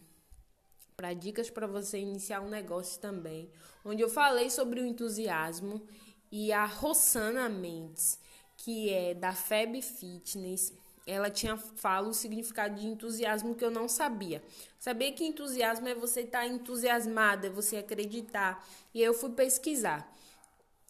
para 0.96 1.14
dicas 1.14 1.50
para 1.50 1.68
você 1.68 2.00
iniciar 2.00 2.42
um 2.42 2.50
negócio 2.50 3.02
também, 3.02 3.52
onde 3.84 4.02
eu 4.02 4.10
falei 4.10 4.50
sobre 4.50 4.80
o 4.80 4.86
entusiasmo 4.86 5.86
e 6.36 6.52
a 6.52 6.66
Rossana 6.66 7.48
Mendes, 7.48 8.20
que 8.58 8.90
é 8.90 9.14
da 9.14 9.34
Feb 9.34 9.80
Fitness, 9.84 10.74
ela 11.06 11.30
tinha 11.30 11.56
fala 11.58 12.08
o 12.08 12.14
significado 12.14 12.74
de 12.74 12.88
entusiasmo 12.88 13.54
que 13.54 13.64
eu 13.64 13.70
não 13.70 13.88
sabia. 13.88 14.42
Saber 14.80 15.12
que 15.12 15.24
entusiasmo 15.24 15.88
é 15.88 15.94
você 15.94 16.22
estar 16.22 16.40
tá 16.40 16.48
entusiasmado, 16.48 17.46
é 17.46 17.52
você 17.52 17.78
acreditar. 17.78 18.68
E 18.96 19.00
eu 19.00 19.14
fui 19.14 19.30
pesquisar. 19.30 20.12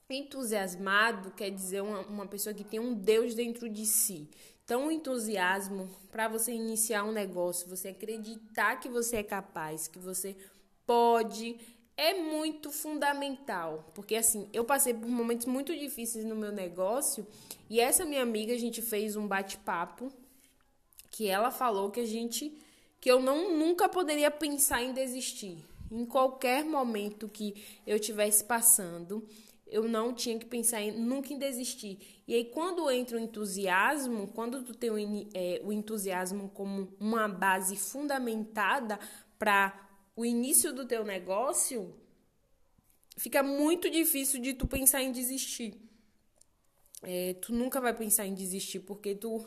Entusiasmado 0.10 1.32
quer 1.32 1.50
dizer 1.50 1.82
uma, 1.82 2.00
uma 2.04 2.26
pessoa 2.26 2.54
que 2.54 2.64
tem 2.64 2.80
um 2.80 2.94
Deus 2.94 3.36
dentro 3.36 3.68
de 3.68 3.86
si. 3.86 4.30
Então, 4.64 4.88
o 4.88 4.92
entusiasmo 4.92 5.90
para 6.10 6.30
você 6.30 6.54
iniciar 6.54 7.04
um 7.04 7.12
negócio, 7.12 7.68
você 7.68 7.90
acreditar 7.90 8.78
que 8.78 8.88
você 8.88 9.18
é 9.18 9.24
capaz, 9.24 9.90
que 9.90 10.00
você 10.00 10.38
pode, 10.86 11.58
é 11.96 12.14
muito 12.14 12.72
fundamental, 12.72 13.86
porque 13.94 14.16
assim, 14.16 14.50
eu 14.52 14.66
passei 14.66 14.94
por 14.94 15.08
momentos 15.08 15.46
muito 15.46 15.76
difíceis 15.78 16.26
no 16.26 16.36
meu 16.36 16.52
negócio 16.52 17.26
e 17.70 17.80
essa 17.80 18.06
minha 18.06 18.22
amiga, 18.22 18.54
a 18.54 18.58
gente 18.58 18.82
fez 18.82 19.16
um 19.16 19.28
bate-papo 19.28 20.12
que 21.12 21.28
ela 21.28 21.52
falou 21.52 21.92
que 21.92 22.00
a 22.00 22.06
gente 22.06 22.58
que 23.00 23.12
eu 23.12 23.22
não 23.22 23.58
nunca 23.58 23.90
poderia 23.90 24.32
pensar 24.32 24.82
em 24.82 24.94
desistir. 24.94 25.58
Em 25.92 26.06
qualquer 26.06 26.64
momento 26.64 27.28
que 27.28 27.54
eu 27.86 28.00
tivesse 28.00 28.46
passando, 28.46 29.28
eu 29.68 29.88
não 29.90 30.14
tinha 30.14 30.40
que 30.40 30.46
pensar 30.46 30.82
em, 30.82 30.92
nunca 30.92 31.34
em 31.34 31.38
desistir. 31.38 32.00
E 32.28 32.34
aí, 32.34 32.46
quando 32.46 32.90
entra 32.90 33.18
o 33.18 33.20
entusiasmo, 33.20 34.28
quando 34.28 34.64
tu 34.64 34.74
tem 34.74 34.90
o, 34.90 35.28
é, 35.34 35.60
o 35.64 35.74
entusiasmo 35.74 36.50
como 36.54 36.94
uma 37.00 37.28
base 37.28 37.76
fundamentada 37.76 38.98
para 39.38 39.83
o 40.16 40.26
início 40.26 40.74
do 40.74 40.86
teu 40.86 41.04
negócio, 41.04 41.94
fica 43.18 43.42
muito 43.42 43.90
difícil 43.90 44.40
de 44.42 44.54
tu 44.54 44.68
pensar 44.68 45.02
em 45.02 45.12
desistir. 45.12 45.76
É, 47.02 47.34
tu 47.36 47.54
nunca 47.54 47.82
vai 47.82 47.94
pensar 47.94 48.26
em 48.26 48.34
desistir 48.34 48.80
porque 48.80 49.14
tu 49.16 49.46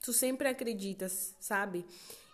tu 0.00 0.12
sempre 0.12 0.48
acreditas, 0.48 1.34
sabe? 1.40 1.84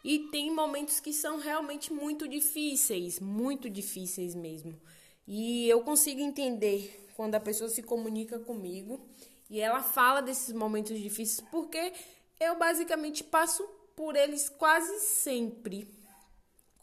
E 0.04 0.28
tem 0.30 0.50
momentos 0.50 1.00
que 1.00 1.12
são 1.12 1.38
realmente 1.38 1.92
muito 1.92 2.28
difíceis, 2.28 3.18
muito 3.18 3.70
difíceis 3.70 4.34
mesmo. 4.34 4.78
E 5.26 5.66
eu 5.68 5.82
consigo 5.82 6.20
entender 6.20 7.08
quando 7.16 7.34
a 7.34 7.40
pessoa 7.40 7.70
se 7.70 7.82
comunica 7.82 8.38
comigo 8.38 9.08
e 9.48 9.60
ela 9.60 9.82
fala 9.82 10.20
desses 10.20 10.54
momentos 10.54 11.00
difíceis 11.00 11.40
porque 11.50 11.92
eu 12.38 12.58
basicamente 12.58 13.24
passo 13.24 13.62
por 13.96 14.14
eles 14.14 14.48
quase 14.48 15.00
sempre 15.00 15.88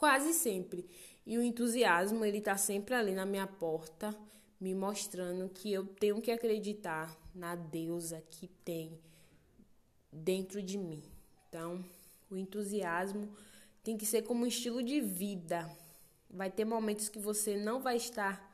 quase 0.01 0.33
sempre. 0.33 0.83
E 1.23 1.37
o 1.37 1.43
entusiasmo, 1.43 2.25
ele 2.25 2.41
tá 2.41 2.57
sempre 2.57 2.95
ali 2.95 3.13
na 3.13 3.23
minha 3.23 3.45
porta, 3.45 4.17
me 4.59 4.73
mostrando 4.73 5.47
que 5.47 5.71
eu 5.71 5.85
tenho 5.85 6.19
que 6.19 6.31
acreditar 6.31 7.15
na 7.35 7.55
deusa 7.55 8.19
que 8.31 8.47
tem 8.47 8.99
dentro 10.11 10.59
de 10.59 10.75
mim. 10.75 11.03
Então, 11.47 11.85
o 12.31 12.35
entusiasmo 12.35 13.31
tem 13.83 13.95
que 13.95 14.03
ser 14.03 14.23
como 14.23 14.43
um 14.43 14.47
estilo 14.47 14.81
de 14.81 14.99
vida. 14.99 15.69
Vai 16.27 16.49
ter 16.49 16.65
momentos 16.65 17.07
que 17.07 17.19
você 17.19 17.55
não 17.55 17.79
vai 17.79 17.97
estar 17.97 18.51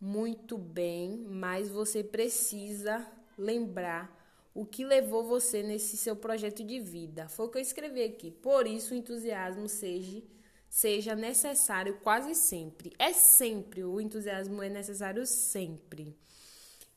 muito 0.00 0.56
bem, 0.56 1.18
mas 1.18 1.68
você 1.68 2.02
precisa 2.02 3.06
lembrar 3.36 4.16
o 4.54 4.64
que 4.64 4.86
levou 4.86 5.22
você 5.22 5.62
nesse 5.62 5.98
seu 5.98 6.16
projeto 6.16 6.64
de 6.64 6.80
vida. 6.80 7.28
Foi 7.28 7.44
o 7.44 7.50
que 7.50 7.58
eu 7.58 7.62
escrevi 7.62 8.02
aqui. 8.02 8.30
Por 8.30 8.66
isso, 8.66 8.94
o 8.94 8.96
entusiasmo 8.96 9.68
seja 9.68 10.22
seja 10.68 11.14
necessário 11.14 11.98
quase 11.98 12.34
sempre. 12.34 12.92
É 12.98 13.12
sempre, 13.12 13.84
o 13.84 14.00
entusiasmo 14.00 14.62
é 14.62 14.68
necessário 14.68 15.26
sempre. 15.26 16.16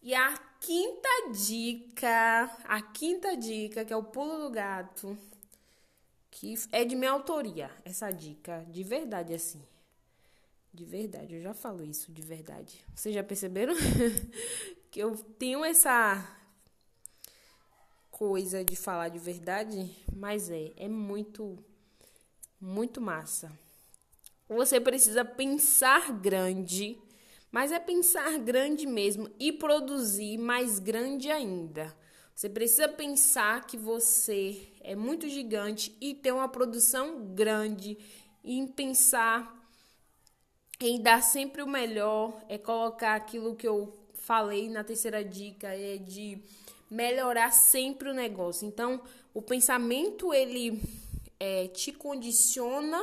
E 0.01 0.13
a 0.13 0.37
quinta 0.59 1.09
dica, 1.31 2.57
a 2.65 2.81
quinta 2.81 3.35
dica, 3.37 3.85
que 3.85 3.93
é 3.93 3.95
o 3.95 4.03
pulo 4.03 4.39
do 4.39 4.49
gato, 4.49 5.17
que 6.29 6.55
é 6.71 6.83
de 6.83 6.95
minha 6.95 7.11
autoria, 7.11 7.69
essa 7.85 8.09
dica, 8.11 8.65
de 8.69 8.83
verdade, 8.83 9.33
assim. 9.33 9.61
De 10.73 10.85
verdade, 10.85 11.35
eu 11.35 11.41
já 11.41 11.53
falo 11.53 11.83
isso 11.83 12.11
de 12.11 12.21
verdade. 12.21 12.83
Vocês 12.95 13.13
já 13.13 13.23
perceberam? 13.23 13.73
que 14.89 14.99
eu 14.99 15.17
tenho 15.37 15.63
essa 15.63 16.25
coisa 18.09 18.63
de 18.63 18.75
falar 18.75 19.09
de 19.09 19.19
verdade, 19.19 19.95
mas 20.13 20.49
é, 20.49 20.71
é 20.77 20.87
muito 20.87 21.57
muito 22.59 23.01
massa. 23.01 23.51
Você 24.53 24.81
precisa 24.81 25.23
pensar 25.23 26.11
grande, 26.11 26.99
mas 27.49 27.71
é 27.71 27.79
pensar 27.79 28.37
grande 28.37 28.85
mesmo 28.85 29.31
e 29.39 29.49
produzir 29.49 30.37
mais 30.37 30.77
grande 30.77 31.31
ainda. 31.31 31.95
Você 32.35 32.49
precisa 32.49 32.89
pensar 32.89 33.65
que 33.65 33.77
você 33.77 34.61
é 34.81 34.93
muito 34.93 35.29
gigante 35.29 35.95
e 36.01 36.13
ter 36.13 36.33
uma 36.33 36.49
produção 36.49 37.33
grande 37.33 37.97
e 38.43 38.67
pensar 38.67 39.57
em 40.81 41.01
dar 41.01 41.23
sempre 41.23 41.61
o 41.61 41.67
melhor, 41.67 42.43
é 42.49 42.57
colocar 42.57 43.15
aquilo 43.15 43.55
que 43.55 43.67
eu 43.67 43.97
falei 44.15 44.69
na 44.69 44.83
terceira 44.83 45.23
dica, 45.23 45.69
é 45.69 45.95
de 45.95 46.43
melhorar 46.89 47.53
sempre 47.53 48.09
o 48.09 48.13
negócio. 48.13 48.67
Então, 48.67 49.01
o 49.33 49.41
pensamento 49.41 50.33
ele 50.33 50.81
é, 51.39 51.69
te 51.69 51.93
condiciona 51.93 53.01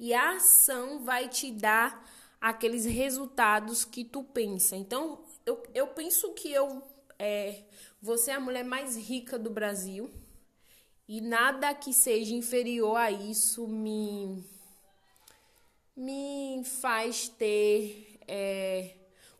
e 0.00 0.14
a 0.14 0.36
ação 0.36 1.04
vai 1.04 1.28
te 1.28 1.52
dar 1.52 2.10
aqueles 2.40 2.86
resultados 2.86 3.84
que 3.84 4.02
tu 4.02 4.24
pensa. 4.24 4.74
Então, 4.74 5.22
eu, 5.44 5.62
eu 5.74 5.86
penso 5.88 6.32
que 6.32 6.50
eu 6.50 6.82
é, 7.18 7.64
você 8.00 8.30
é 8.30 8.34
a 8.34 8.40
mulher 8.40 8.64
mais 8.64 8.96
rica 8.96 9.38
do 9.38 9.50
Brasil 9.50 10.10
e 11.06 11.20
nada 11.20 11.74
que 11.74 11.92
seja 11.92 12.34
inferior 12.34 12.96
a 12.96 13.10
isso 13.10 13.68
me 13.68 14.42
me 15.94 16.62
faz 16.64 17.28
ter 17.28 18.18
é, 18.26 18.94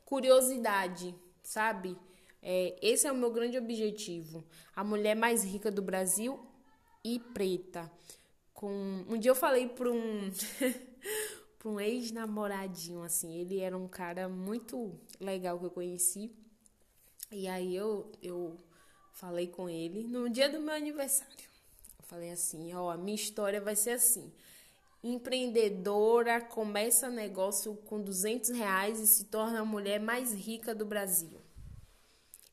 curiosidade, 0.05 1.15
sabe? 1.43 1.97
É, 2.43 2.77
esse 2.83 3.07
é 3.07 3.13
o 3.13 3.15
meu 3.15 3.31
grande 3.31 3.57
objetivo. 3.57 4.45
A 4.77 4.85
mulher 4.85 5.17
mais 5.17 5.43
rica 5.43 5.71
do 5.71 5.81
Brasil 5.81 6.39
e 7.03 7.19
preta. 7.19 7.91
Com 8.61 9.07
um 9.09 9.17
dia 9.17 9.31
eu 9.31 9.35
falei 9.35 9.69
para 9.69 9.91
um 9.91 10.31
para 11.59 11.67
um 11.67 11.81
ex-namoradinho 11.81 13.03
assim, 13.03 13.41
ele 13.41 13.59
era 13.59 13.75
um 13.75 13.89
cara 13.89 14.29
muito 14.29 14.93
legal 15.19 15.59
que 15.59 15.65
eu 15.65 15.71
conheci. 15.71 16.31
E 17.33 17.49
aí 17.49 17.75
eu 17.75 18.13
eu 18.23 18.59
falei 19.15 19.47
com 19.47 19.67
ele 19.67 20.03
no 20.03 20.29
dia 20.29 20.51
do 20.51 20.61
meu 20.61 20.75
aniversário. 20.75 21.49
Eu 21.99 22.05
falei 22.05 22.33
assim, 22.33 22.75
ó, 22.75 22.91
a 22.91 22.99
minha 22.99 23.15
história 23.15 23.63
vai 23.63 23.75
ser 23.75 23.93
assim 23.93 24.31
empreendedora, 25.03 26.39
começa 26.43 27.09
negócio 27.09 27.75
com 27.87 27.99
200 27.99 28.51
reais 28.51 29.01
e 29.01 29.07
se 29.07 29.25
torna 29.25 29.61
a 29.61 29.65
mulher 29.65 29.99
mais 29.99 30.35
rica 30.35 30.75
do 30.75 30.85
Brasil. 30.85 31.40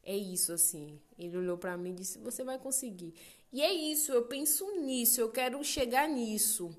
É 0.07 0.15
isso, 0.15 0.53
assim. 0.53 0.97
Ele 1.19 1.37
olhou 1.37 1.57
para 1.57 1.75
mim 1.75 1.89
e 1.89 1.95
disse: 1.95 2.17
Você 2.19 2.41
vai 2.41 2.57
conseguir. 2.57 3.13
E 3.51 3.61
é 3.61 3.73
isso, 3.73 4.13
eu 4.13 4.23
penso 4.23 4.65
nisso, 4.79 5.19
eu 5.19 5.29
quero 5.29 5.61
chegar 5.65 6.07
nisso. 6.07 6.73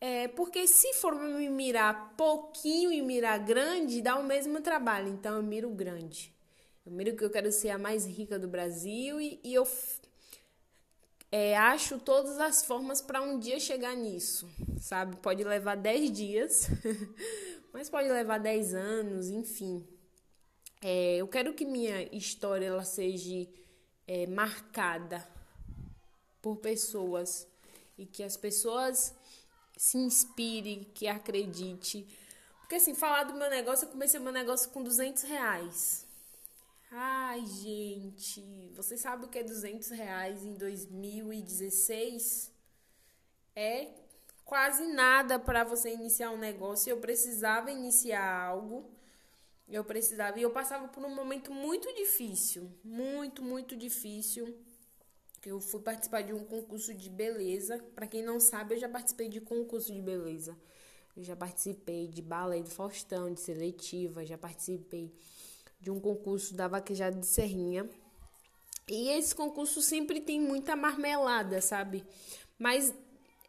É, 0.00 0.26
porque 0.28 0.66
se 0.66 0.94
for 0.94 1.14
me 1.14 1.50
mirar 1.50 2.14
pouquinho 2.16 2.90
e 2.90 3.02
mirar 3.02 3.38
grande, 3.40 4.00
dá 4.00 4.16
o 4.18 4.24
mesmo 4.24 4.62
trabalho. 4.62 5.08
Então 5.08 5.36
eu 5.36 5.42
miro 5.42 5.68
grande. 5.68 6.34
Eu 6.86 6.92
miro 6.92 7.14
que 7.14 7.24
eu 7.24 7.30
quero 7.30 7.52
ser 7.52 7.68
a 7.70 7.78
mais 7.78 8.06
rica 8.06 8.38
do 8.38 8.48
Brasil 8.48 9.20
e, 9.20 9.38
e 9.44 9.52
eu 9.52 9.68
é, 11.30 11.56
acho 11.58 11.98
todas 11.98 12.38
as 12.38 12.64
formas 12.64 13.02
para 13.02 13.20
um 13.20 13.38
dia 13.38 13.60
chegar 13.60 13.94
nisso, 13.94 14.48
sabe? 14.80 15.16
Pode 15.16 15.44
levar 15.44 15.76
10 15.76 16.10
dias, 16.10 16.70
mas 17.70 17.90
pode 17.90 18.08
levar 18.08 18.38
10 18.38 18.72
anos, 18.72 19.28
enfim. 19.28 19.86
É, 20.88 21.16
eu 21.16 21.26
quero 21.26 21.52
que 21.52 21.64
minha 21.64 22.04
história 22.14 22.66
ela 22.66 22.84
seja 22.84 23.44
é, 24.06 24.24
marcada 24.28 25.26
por 26.40 26.58
pessoas 26.58 27.44
e 27.98 28.06
que 28.06 28.22
as 28.22 28.36
pessoas 28.36 29.12
se 29.76 29.98
inspirem, 29.98 30.84
que 30.94 31.08
acredite. 31.08 32.06
Porque 32.60 32.76
assim, 32.76 32.94
falar 32.94 33.24
do 33.24 33.34
meu 33.34 33.50
negócio, 33.50 33.86
eu 33.86 33.90
comecei 33.90 34.20
meu 34.20 34.30
negócio 34.32 34.70
com 34.70 34.80
200 34.80 35.24
reais. 35.24 36.06
Ai, 36.92 37.44
gente, 37.44 38.70
você 38.76 38.96
sabe 38.96 39.24
o 39.24 39.28
que 39.28 39.40
é 39.40 39.42
200 39.42 39.90
reais 39.90 40.44
em 40.44 40.54
2016? 40.54 42.52
É 43.56 43.88
quase 44.44 44.86
nada 44.86 45.36
para 45.36 45.64
você 45.64 45.92
iniciar 45.92 46.30
um 46.30 46.38
negócio. 46.38 46.88
Eu 46.88 46.98
precisava 46.98 47.72
iniciar 47.72 48.24
algo. 48.24 48.95
Eu 49.68 49.84
precisava. 49.84 50.38
E 50.38 50.42
eu 50.42 50.50
passava 50.50 50.88
por 50.88 51.04
um 51.04 51.14
momento 51.14 51.52
muito 51.52 51.92
difícil. 51.94 52.70
Muito, 52.84 53.42
muito 53.42 53.76
difícil. 53.76 54.56
Eu 55.44 55.60
fui 55.60 55.80
participar 55.80 56.22
de 56.22 56.32
um 56.32 56.44
concurso 56.44 56.94
de 56.94 57.10
beleza. 57.10 57.78
Para 57.94 58.06
quem 58.06 58.22
não 58.22 58.40
sabe, 58.40 58.74
eu 58.74 58.78
já 58.78 58.88
participei 58.88 59.28
de 59.28 59.40
concurso 59.40 59.92
de 59.92 60.02
beleza. 60.02 60.56
Eu 61.16 61.22
já 61.22 61.34
participei 61.34 62.08
de 62.08 62.20
balé 62.20 62.60
do 62.62 62.70
Faustão, 62.70 63.32
de 63.32 63.40
seletiva, 63.40 64.24
já 64.24 64.36
participei 64.36 65.10
de 65.80 65.90
um 65.90 65.98
concurso 65.98 66.54
da 66.54 66.68
vaquejada 66.68 67.18
de 67.18 67.26
Serrinha. 67.26 67.88
E 68.88 69.08
esse 69.08 69.34
concurso 69.34 69.80
sempre 69.80 70.20
tem 70.20 70.40
muita 70.40 70.76
marmelada, 70.76 71.60
sabe? 71.60 72.04
Mas 72.58 72.94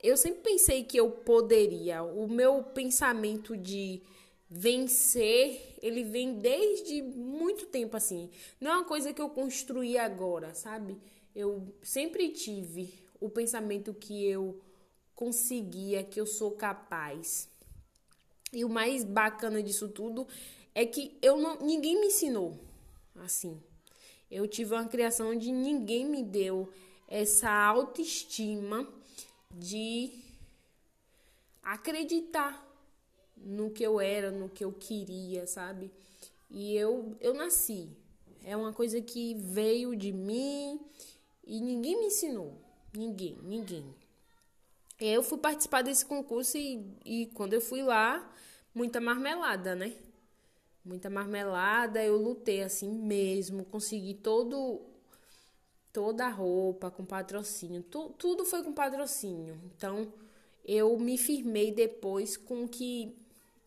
eu 0.02 0.16
sempre 0.16 0.42
pensei 0.42 0.84
que 0.84 0.98
eu 0.98 1.12
poderia. 1.12 2.04
O 2.04 2.28
meu 2.28 2.64
pensamento 2.64 3.58
de 3.58 4.02
vencer, 4.50 5.76
ele 5.82 6.04
vem 6.04 6.40
desde 6.40 7.02
muito 7.02 7.66
tempo 7.66 7.98
assim. 7.98 8.30
Não 8.60 8.72
é 8.72 8.76
uma 8.76 8.86
coisa 8.86 9.14
que 9.14 9.22
eu 9.22 9.30
construí 9.30 9.98
agora, 9.98 10.54
sabe? 10.54 10.98
Eu 11.36 11.74
sempre 11.84 12.30
tive 12.30 12.94
o 13.20 13.30
pensamento 13.30 13.94
que 13.94 14.26
eu 14.26 14.62
conseguia, 15.14 16.04
que 16.04 16.20
eu 16.20 16.26
sou 16.26 16.52
capaz. 16.52 17.50
E 18.54 18.64
o 18.64 18.70
mais 18.70 19.04
bacana 19.04 19.62
disso 19.62 19.90
tudo 19.90 20.28
é 20.74 20.86
que 20.86 21.18
eu 21.22 21.38
não, 21.38 21.60
ninguém 21.60 22.00
me 22.00 22.08
ensinou 22.08 22.58
assim. 23.16 23.62
Eu 24.30 24.48
tive 24.48 24.74
uma 24.74 24.88
criação 24.88 25.32
onde 25.32 25.52
ninguém 25.52 26.06
me 26.06 26.24
deu 26.24 26.70
essa 27.08 27.50
autoestima 27.50 28.88
de 29.54 30.12
acreditar 31.64 32.67
no 33.44 33.72
que 33.72 33.84
eu 33.84 34.00
era, 34.00 34.32
no 34.32 34.50
que 34.50 34.64
eu 34.64 34.72
queria, 34.72 35.48
sabe? 35.48 35.92
E 36.50 36.76
eu, 36.76 37.16
eu 37.20 37.34
nasci. 37.34 37.90
É 38.44 38.56
uma 38.56 38.74
coisa 38.74 39.02
que 39.02 39.36
veio 39.36 39.96
de 39.96 40.12
mim 40.12 40.80
e 41.46 41.62
ninguém 41.62 42.00
me 42.00 42.08
ensinou. 42.08 42.62
Ninguém, 42.96 43.38
ninguém. 43.44 43.86
Eu 45.00 45.22
fui 45.22 45.38
participar 45.38 45.82
desse 45.82 46.06
concurso 46.06 46.58
e, 46.58 46.84
e 47.06 47.26
quando 47.28 47.54
eu 47.54 47.62
fui 47.62 47.84
lá, 47.84 48.34
muita 48.74 49.00
marmelada, 49.00 49.76
né? 49.76 49.96
muita 50.88 51.10
marmelada, 51.10 52.04
eu 52.04 52.18
lutei 52.18 52.64
assim 52.64 52.90
mesmo, 52.90 53.66
consegui 53.66 54.14
todo 54.14 54.82
toda 55.92 56.28
a 56.28 56.30
roupa 56.30 56.92
com 56.92 57.04
patrocínio, 57.04 57.82
tu, 57.82 58.10
tudo 58.20 58.46
foi 58.46 58.64
com 58.64 58.72
patrocínio. 58.72 59.60
Então, 59.76 60.14
eu 60.64 60.98
me 61.00 61.18
firmei 61.18 61.72
depois 61.72 62.38
com 62.38 62.68
que 62.68 63.18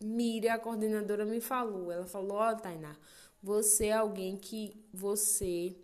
Miriam, 0.03 0.55
a 0.55 0.59
coordenadora, 0.59 1.25
me 1.25 1.41
falou. 1.41 1.91
Ela 1.93 2.07
falou: 2.07 2.39
Ó, 2.39 2.51
oh, 2.51 2.57
Tainá, 2.57 2.97
você 3.43 3.87
é 3.87 3.93
alguém 3.93 4.37
que 4.37 4.75
você 4.93 5.77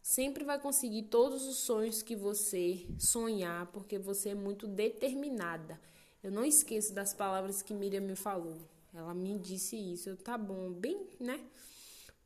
sempre 0.00 0.44
vai 0.44 0.58
conseguir 0.58 1.04
todos 1.04 1.46
os 1.46 1.56
sonhos 1.56 2.02
que 2.02 2.14
você 2.14 2.86
sonhar, 2.98 3.66
porque 3.72 3.98
você 3.98 4.30
é 4.30 4.34
muito 4.34 4.66
determinada. 4.66 5.80
Eu 6.22 6.30
não 6.30 6.44
esqueço 6.44 6.94
das 6.94 7.12
palavras 7.12 7.62
que 7.62 7.74
Miriam 7.74 8.00
me 8.00 8.16
falou. 8.16 8.56
Ela 8.94 9.14
me 9.14 9.38
disse 9.38 9.76
isso. 9.76 10.08
Eu, 10.08 10.16
tá 10.16 10.38
bom, 10.38 10.72
bem, 10.72 11.06
né? 11.20 11.40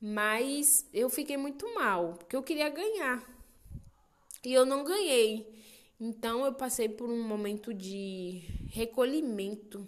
Mas 0.00 0.86
eu 0.94 1.10
fiquei 1.10 1.36
muito 1.36 1.74
mal, 1.74 2.14
porque 2.14 2.36
eu 2.36 2.42
queria 2.42 2.68
ganhar. 2.68 3.22
E 4.44 4.52
eu 4.52 4.64
não 4.64 4.84
ganhei. 4.84 5.46
Então 6.00 6.46
eu 6.46 6.54
passei 6.54 6.88
por 6.88 7.10
um 7.10 7.22
momento 7.22 7.74
de 7.74 8.42
recolhimento, 8.68 9.86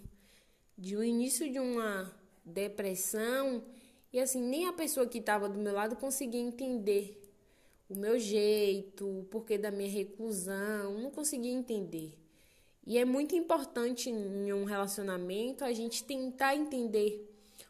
de 0.77 0.95
o 0.95 0.99
um 0.99 1.03
início 1.03 1.51
de 1.51 1.59
uma 1.59 2.11
depressão, 2.43 3.63
e 4.11 4.19
assim, 4.19 4.41
nem 4.41 4.67
a 4.67 4.73
pessoa 4.73 5.07
que 5.07 5.17
estava 5.17 5.49
do 5.49 5.57
meu 5.57 5.73
lado 5.73 5.95
conseguia 5.95 6.41
entender 6.41 7.19
o 7.89 7.95
meu 7.95 8.19
jeito, 8.19 9.07
o 9.07 9.23
porquê 9.25 9.57
da 9.57 9.71
minha 9.71 9.89
reclusão, 9.89 10.99
não 10.99 11.11
conseguia 11.11 11.51
entender. 11.51 12.17
E 12.85 12.97
é 12.97 13.05
muito 13.05 13.35
importante 13.35 14.09
em 14.09 14.51
um 14.51 14.65
relacionamento 14.65 15.63
a 15.63 15.71
gente 15.71 16.03
tentar 16.03 16.55
entender 16.55 17.29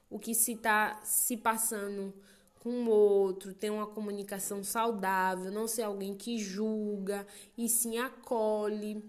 o 0.10 0.18
que 0.18 0.34
se 0.34 0.54
está 0.54 1.02
se 1.04 1.38
passando 1.38 2.14
com 2.60 2.86
o 2.86 2.90
outro, 2.90 3.54
ter 3.54 3.70
uma 3.70 3.86
comunicação 3.86 4.64
saudável, 4.64 5.52
não 5.52 5.68
ser 5.68 5.84
alguém 5.84 6.16
que 6.16 6.38
julga 6.38 7.28
e 7.58 7.68
sim 7.68 7.98
acolhe. 7.98 9.04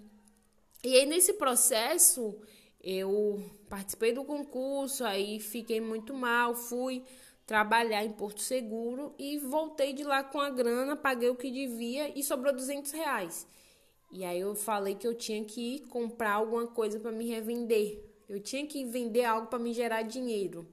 E 0.82 0.96
aí 0.96 1.06
nesse 1.06 1.34
processo 1.34 2.36
eu 2.84 3.42
participei 3.68 4.12
do 4.12 4.24
concurso, 4.24 5.04
aí 5.04 5.40
fiquei 5.40 5.80
muito 5.80 6.12
mal, 6.12 6.54
fui 6.54 7.02
trabalhar 7.46 8.04
em 8.04 8.12
Porto 8.12 8.42
Seguro 8.42 9.14
e 9.18 9.38
voltei 9.38 9.94
de 9.94 10.04
lá 10.04 10.22
com 10.22 10.38
a 10.38 10.50
grana, 10.50 10.94
paguei 10.94 11.30
o 11.30 11.34
que 11.34 11.50
devia 11.50 12.16
e 12.16 12.22
sobrou 12.22 12.52
200 12.52 12.92
reais. 12.92 13.46
E 14.12 14.22
aí 14.22 14.38
eu 14.38 14.54
falei 14.54 14.94
que 14.94 15.06
eu 15.06 15.14
tinha 15.14 15.42
que 15.44 15.80
comprar 15.88 16.34
alguma 16.34 16.66
coisa 16.66 17.00
para 17.00 17.10
me 17.10 17.26
revender. 17.26 18.04
Eu 18.28 18.38
tinha 18.38 18.66
que 18.66 18.84
vender 18.84 19.24
algo 19.24 19.46
para 19.48 19.58
me 19.58 19.72
gerar 19.72 20.02
dinheiro. 20.02 20.66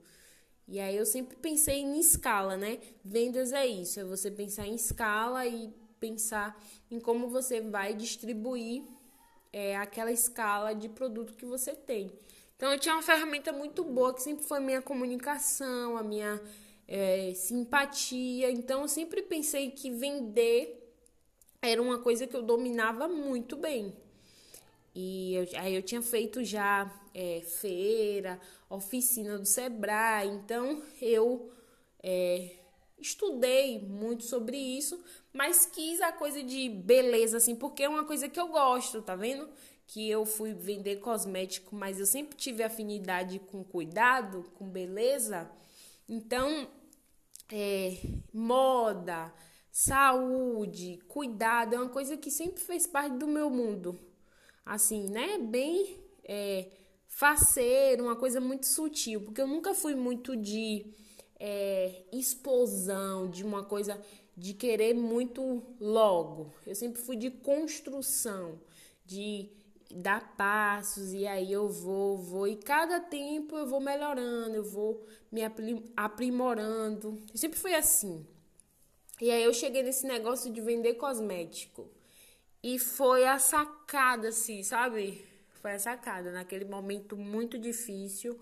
E 0.68 0.80
aí 0.80 0.96
eu 0.96 1.06
sempre 1.06 1.38
pensei 1.38 1.80
em 1.80 1.98
escala, 1.98 2.58
né? 2.58 2.80
Vendas 3.04 3.54
é 3.54 3.66
isso, 3.66 4.00
é 4.00 4.04
você 4.04 4.30
pensar 4.30 4.68
em 4.68 4.76
escala 4.76 5.48
e 5.48 5.74
pensar 6.00 6.62
em 6.90 7.00
como 7.00 7.30
você 7.30 7.62
vai 7.62 7.94
distribuir 7.94 8.84
é, 9.54 9.76
aquela 9.78 10.12
escala 10.12 10.74
de 10.74 10.90
produto 10.90 11.34
que 11.34 11.46
você 11.46 11.74
tem. 11.74 12.12
Então 12.56 12.72
eu 12.72 12.80
tinha 12.80 12.96
uma 12.96 13.02
ferramenta 13.02 13.52
muito 13.52 13.84
boa 13.84 14.14
que 14.14 14.22
sempre 14.22 14.46
foi 14.46 14.60
a 14.60 14.62
minha 14.62 14.82
comunicação, 14.82 15.98
a 15.98 16.04
minha 16.04 16.42
é, 16.88 17.34
simpatia. 17.34 18.52
Então 18.52 18.82
eu 18.82 18.88
sempre 18.88 19.22
pensei 19.22 19.72
que 19.72 19.90
vender 19.90 20.78
era 21.62 21.82
uma 21.82 22.00
coisa 22.00 22.28
que 22.28 22.36
eu 22.36 22.42
dominava 22.42 23.08
muito 23.08 23.56
bem. 23.56 23.96
E 24.94 25.36
eu, 25.36 25.48
aí 25.60 25.76
eu 25.76 25.82
tinha 25.82 26.02
feito 26.02 26.44
já 26.44 26.92
é, 27.14 27.42
feira, 27.42 28.40
oficina 28.70 29.38
do 29.38 29.46
Sebrae, 29.46 30.28
então 30.28 30.82
eu 31.02 31.52
é, 32.04 32.61
estudei 33.02 33.80
muito 33.80 34.24
sobre 34.24 34.58
isso, 34.58 35.04
mas 35.34 35.66
quis 35.66 36.02
a 36.02 36.12
coisa 36.12 36.44
de 36.44 36.70
beleza, 36.70 37.38
assim, 37.38 37.56
porque 37.56 37.84
é 37.84 37.90
uma 37.90 38.06
coisa 38.06 38.30
que 38.30 38.40
eu 38.40 38.48
gosto, 38.48 39.02
tá 39.02 39.16
vendo? 39.16 39.50
Que 39.88 40.10
eu 40.10 40.26
fui 40.26 40.54
vender 40.54 40.98
cosmético, 40.98 41.76
mas 41.76 42.00
eu 42.00 42.06
sempre 42.06 42.38
tive 42.38 42.64
afinidade 42.64 43.40
com 43.40 43.64
cuidado, 43.64 44.52
com 44.56 44.70
beleza. 44.70 45.50
Então, 46.08 46.68
é, 47.52 47.98
moda, 48.34 49.34
saúde, 49.72 51.00
cuidado, 51.08 51.76
é 51.76 51.80
uma 51.80 51.90
coisa 51.90 52.18
que 52.18 52.30
sempre 52.30 52.62
fez 52.62 52.86
parte 52.86 53.18
do 53.18 53.28
meu 53.28 53.50
mundo. 53.50 54.00
Assim, 54.66 55.10
né? 55.10 55.38
Bem 55.38 56.00
é, 56.24 56.70
faceiro, 57.08 58.06
uma 58.06 58.16
coisa 58.16 58.40
muito 58.40 58.66
sutil, 58.66 59.22
porque 59.22 59.42
eu 59.42 59.48
nunca 59.48 59.74
fui 59.74 59.96
muito 59.96 60.36
de 60.36 60.86
é, 61.44 62.04
explosão, 62.14 63.28
de 63.28 63.44
uma 63.44 63.64
coisa 63.64 64.00
de 64.38 64.54
querer 64.54 64.94
muito 64.94 65.64
logo. 65.80 66.54
Eu 66.66 66.76
sempre 66.76 67.02
fui 67.02 67.16
de 67.16 67.32
construção, 67.32 68.60
de 69.04 69.50
dar 69.94 70.36
passos 70.38 71.12
e 71.12 71.26
aí 71.28 71.52
eu 71.52 71.68
vou, 71.68 72.18
vou 72.18 72.48
e 72.48 72.56
cada 72.56 73.00
tempo 73.00 73.58
eu 73.58 73.66
vou 73.66 73.82
melhorando, 73.82 74.56
eu 74.56 74.64
vou 74.64 75.04
me 75.32 75.42
aprimorando. 75.98 77.20
Eu 77.32 77.38
sempre 77.38 77.60
fui 77.60 77.74
assim. 77.74 78.26
E 79.20 79.32
aí 79.32 79.44
eu 79.44 79.54
cheguei 79.54 79.82
nesse 79.82 80.06
negócio 80.06 80.52
de 80.54 80.62
vender 80.62 80.94
cosmético. 80.94 81.90
E 82.64 82.78
foi 82.78 83.26
a 83.26 83.40
sacada, 83.40 84.30
assim, 84.30 84.62
sabe? 84.62 85.26
Foi 85.62 85.72
a 85.72 85.80
sacada. 85.80 86.32
Naquele 86.32 86.66
momento 86.66 87.18
muito 87.18 87.58
difícil, 87.58 88.40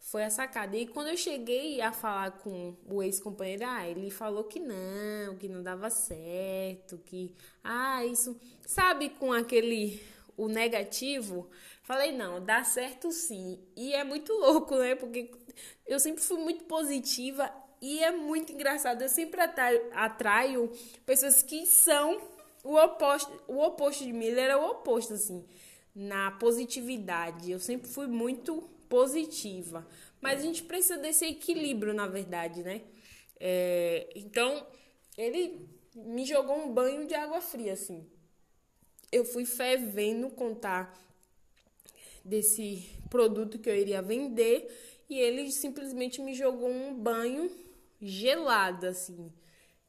foi 0.00 0.24
a 0.24 0.30
sacada. 0.30 0.76
E 0.76 0.86
quando 0.86 1.08
eu 1.08 1.16
cheguei 1.16 1.80
a 1.80 1.92
falar 1.92 2.32
com 2.38 2.76
o 2.86 3.02
ex-companheiro, 3.02 3.64
ah, 3.66 3.86
ele 3.86 4.10
falou 4.10 4.44
que 4.44 4.60
não, 4.60 5.36
que 5.38 5.48
não 5.48 5.62
dava 5.62 5.90
certo, 5.90 6.98
que. 6.98 7.34
Ah, 7.62 8.04
isso. 8.04 8.38
Sabe, 8.66 9.10
com 9.10 9.32
aquele. 9.32 10.00
O 10.36 10.46
negativo. 10.46 11.50
Falei, 11.82 12.12
não, 12.12 12.44
dá 12.44 12.62
certo 12.62 13.10
sim. 13.10 13.58
E 13.76 13.92
é 13.92 14.04
muito 14.04 14.32
louco, 14.32 14.76
né? 14.76 14.94
Porque 14.94 15.30
eu 15.86 15.98
sempre 15.98 16.22
fui 16.22 16.38
muito 16.38 16.64
positiva 16.64 17.52
e 17.80 18.02
é 18.04 18.12
muito 18.12 18.52
engraçado. 18.52 19.02
Eu 19.02 19.08
sempre 19.08 19.40
atraio, 19.40 19.90
atraio 19.92 20.72
pessoas 21.04 21.42
que 21.42 21.66
são 21.66 22.20
o 22.62 22.76
oposto. 22.76 23.42
O 23.48 23.58
oposto 23.60 24.04
de 24.04 24.12
mim, 24.12 24.26
ele 24.26 24.40
era 24.40 24.58
o 24.58 24.70
oposto, 24.70 25.14
assim, 25.14 25.44
na 25.94 26.30
positividade. 26.32 27.50
Eu 27.50 27.58
sempre 27.58 27.88
fui 27.88 28.06
muito 28.06 28.68
positiva. 28.88 29.86
Mas 30.20 30.40
a 30.40 30.42
gente 30.42 30.62
precisa 30.62 30.98
desse 30.98 31.24
equilíbrio, 31.24 31.94
na 31.94 32.06
verdade, 32.06 32.62
né? 32.62 32.82
É, 33.38 34.08
então, 34.14 34.66
ele 35.16 35.68
me 35.94 36.24
jogou 36.24 36.56
um 36.56 36.72
banho 36.72 37.06
de 37.06 37.14
água 37.14 37.40
fria, 37.40 37.72
assim. 37.72 38.06
Eu 39.10 39.24
fui 39.24 39.44
fervendo 39.44 40.30
contar 40.30 40.96
desse 42.24 42.88
produto 43.08 43.58
que 43.58 43.70
eu 43.70 43.76
iria 43.76 44.02
vender 44.02 44.68
e 45.08 45.18
ele 45.18 45.50
simplesmente 45.50 46.20
me 46.20 46.34
jogou 46.34 46.68
um 46.68 46.94
banho 46.94 47.50
gelado, 48.00 48.86
assim, 48.86 49.32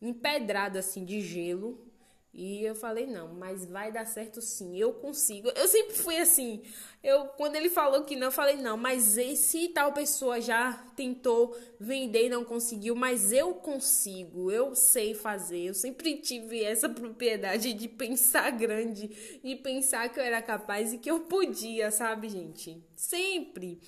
empedrado, 0.01 0.77
assim, 0.77 1.03
de 1.03 1.21
gelo. 1.21 1.88
E 2.31 2.63
eu 2.63 2.75
falei, 2.75 3.07
não, 3.07 3.33
mas 3.33 3.65
vai 3.65 3.91
dar 3.91 4.05
certo 4.05 4.39
sim, 4.39 4.77
eu 4.77 4.93
consigo. 4.93 5.49
Eu 5.49 5.67
sempre 5.67 5.95
fui 5.95 6.17
assim. 6.17 6.61
Eu, 7.03 7.25
quando 7.29 7.55
ele 7.55 7.69
falou 7.69 8.03
que 8.03 8.15
não, 8.15 8.27
eu 8.27 8.31
falei, 8.31 8.55
não, 8.57 8.77
mas 8.77 9.17
esse 9.17 9.69
tal 9.69 9.93
pessoa 9.93 10.39
já 10.39 10.73
tentou 10.95 11.57
vender 11.79 12.27
e 12.27 12.29
não 12.29 12.45
conseguiu, 12.45 12.95
mas 12.95 13.31
eu 13.31 13.55
consigo, 13.55 14.51
eu 14.51 14.75
sei 14.75 15.15
fazer. 15.15 15.59
Eu 15.59 15.73
sempre 15.73 16.17
tive 16.17 16.63
essa 16.63 16.87
propriedade 16.87 17.73
de 17.73 17.87
pensar 17.87 18.51
grande, 18.51 19.07
de 19.43 19.55
pensar 19.55 20.09
que 20.09 20.19
eu 20.19 20.23
era 20.23 20.41
capaz 20.41 20.93
e 20.93 20.99
que 20.99 21.09
eu 21.09 21.21
podia, 21.21 21.89
sabe, 21.89 22.29
gente? 22.29 22.81
Sempre. 22.95 23.79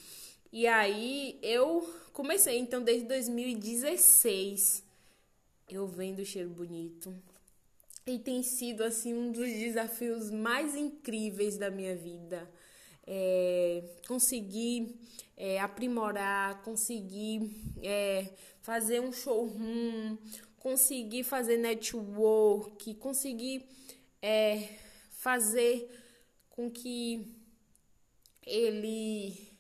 E 0.52 0.66
aí 0.68 1.38
eu 1.44 1.88
comecei, 2.12 2.58
então, 2.58 2.82
desde 2.82 3.08
2016, 3.08 4.84
eu 5.70 5.86
vendo 5.86 6.26
cheiro 6.26 6.50
bonito. 6.50 7.14
E 8.06 8.18
tem 8.18 8.42
sido, 8.42 8.84
assim, 8.84 9.14
um 9.14 9.32
dos 9.32 9.48
desafios 9.48 10.32
mais 10.32 10.76
incríveis 10.76 11.58
da 11.58 11.70
minha 11.70 11.96
vida. 11.96 12.50
É, 13.06 13.84
conseguir 14.08 14.96
é, 15.38 15.60
aprimorar, 15.60 16.62
conseguir 16.64 17.52
é, 17.82 18.28
fazer 18.62 19.02
um 19.02 19.12
showroom, 19.12 20.18
conseguir 20.58 21.24
fazer 21.24 21.58
network, 21.58 22.94
conseguir 22.96 23.66
é, 24.22 24.68
fazer 25.12 25.90
com 26.50 26.70
que 26.70 27.36
ele 28.46 29.52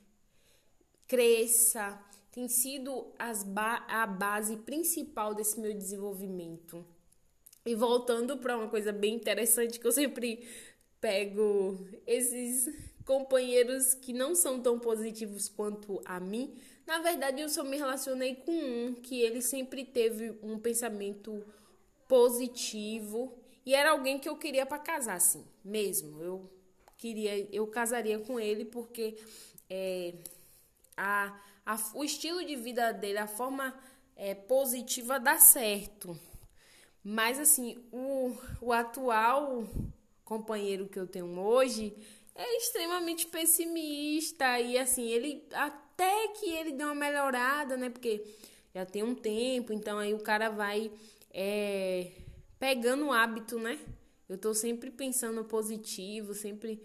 cresça, 1.07 1.99
tem 2.31 2.47
sido 2.47 3.11
as 3.19 3.43
ba 3.43 3.85
a 3.87 4.07
base 4.07 4.57
principal 4.57 5.33
desse 5.35 5.59
meu 5.59 5.73
desenvolvimento. 5.73 6.85
E 7.65 7.75
voltando 7.75 8.37
para 8.37 8.57
uma 8.57 8.67
coisa 8.67 8.91
bem 8.91 9.15
interessante 9.15 9.79
que 9.79 9.85
eu 9.85 9.91
sempre 9.91 10.47
pego 10.99 11.77
esses 12.07 12.69
companheiros 13.05 13.93
que 13.93 14.13
não 14.13 14.33
são 14.35 14.61
tão 14.61 14.79
positivos 14.79 15.49
quanto 15.49 16.01
a 16.05 16.19
mim. 16.19 16.55
Na 16.85 16.99
verdade, 16.99 17.41
eu 17.41 17.49
só 17.49 17.63
me 17.63 17.77
relacionei 17.77 18.35
com 18.35 18.51
um 18.51 18.93
que 18.93 19.21
ele 19.21 19.41
sempre 19.41 19.83
teve 19.83 20.37
um 20.41 20.57
pensamento 20.57 21.43
positivo 22.07 23.37
e 23.65 23.75
era 23.75 23.91
alguém 23.91 24.19
que 24.19 24.27
eu 24.27 24.35
queria 24.37 24.65
para 24.65 24.79
casar, 24.79 25.15
assim, 25.15 25.45
mesmo. 25.63 26.21
Eu 26.21 26.49
queria, 26.97 27.47
eu 27.53 27.67
casaria 27.67 28.19
com 28.19 28.39
ele 28.39 28.65
porque 28.65 29.15
é, 29.69 30.13
a, 30.97 31.39
a, 31.65 31.77
o 31.95 32.03
estilo 32.03 32.43
de 32.45 32.55
vida 32.55 32.91
dele, 32.91 33.17
a 33.17 33.27
forma 33.27 33.73
é, 34.15 34.33
positiva 34.33 35.19
dá 35.19 35.37
certo. 35.37 36.19
Mas 37.03 37.39
assim, 37.39 37.77
o, 37.91 38.35
o 38.61 38.71
atual 38.71 39.67
companheiro 40.23 40.87
que 40.87 40.99
eu 40.99 41.07
tenho 41.07 41.37
hoje 41.39 41.95
é 42.35 42.57
extremamente 42.57 43.25
pessimista 43.27 44.59
e 44.59 44.77
assim, 44.77 45.07
ele 45.09 45.43
até 45.51 46.29
que 46.29 46.49
ele 46.49 46.71
deu 46.71 46.87
uma 46.87 46.95
melhorada, 46.95 47.75
né? 47.75 47.89
Porque 47.89 48.23
já 48.73 48.85
tem 48.85 49.03
um 49.03 49.15
tempo, 49.15 49.73
então 49.73 49.97
aí 49.97 50.13
o 50.13 50.19
cara 50.19 50.49
vai 50.49 50.91
é, 51.33 52.11
pegando 52.59 53.07
o 53.07 53.11
hábito, 53.11 53.59
né? 53.59 53.79
Eu 54.29 54.37
tô 54.37 54.53
sempre 54.53 54.89
pensando 54.89 55.43
positivo, 55.43 56.33
sempre. 56.33 56.81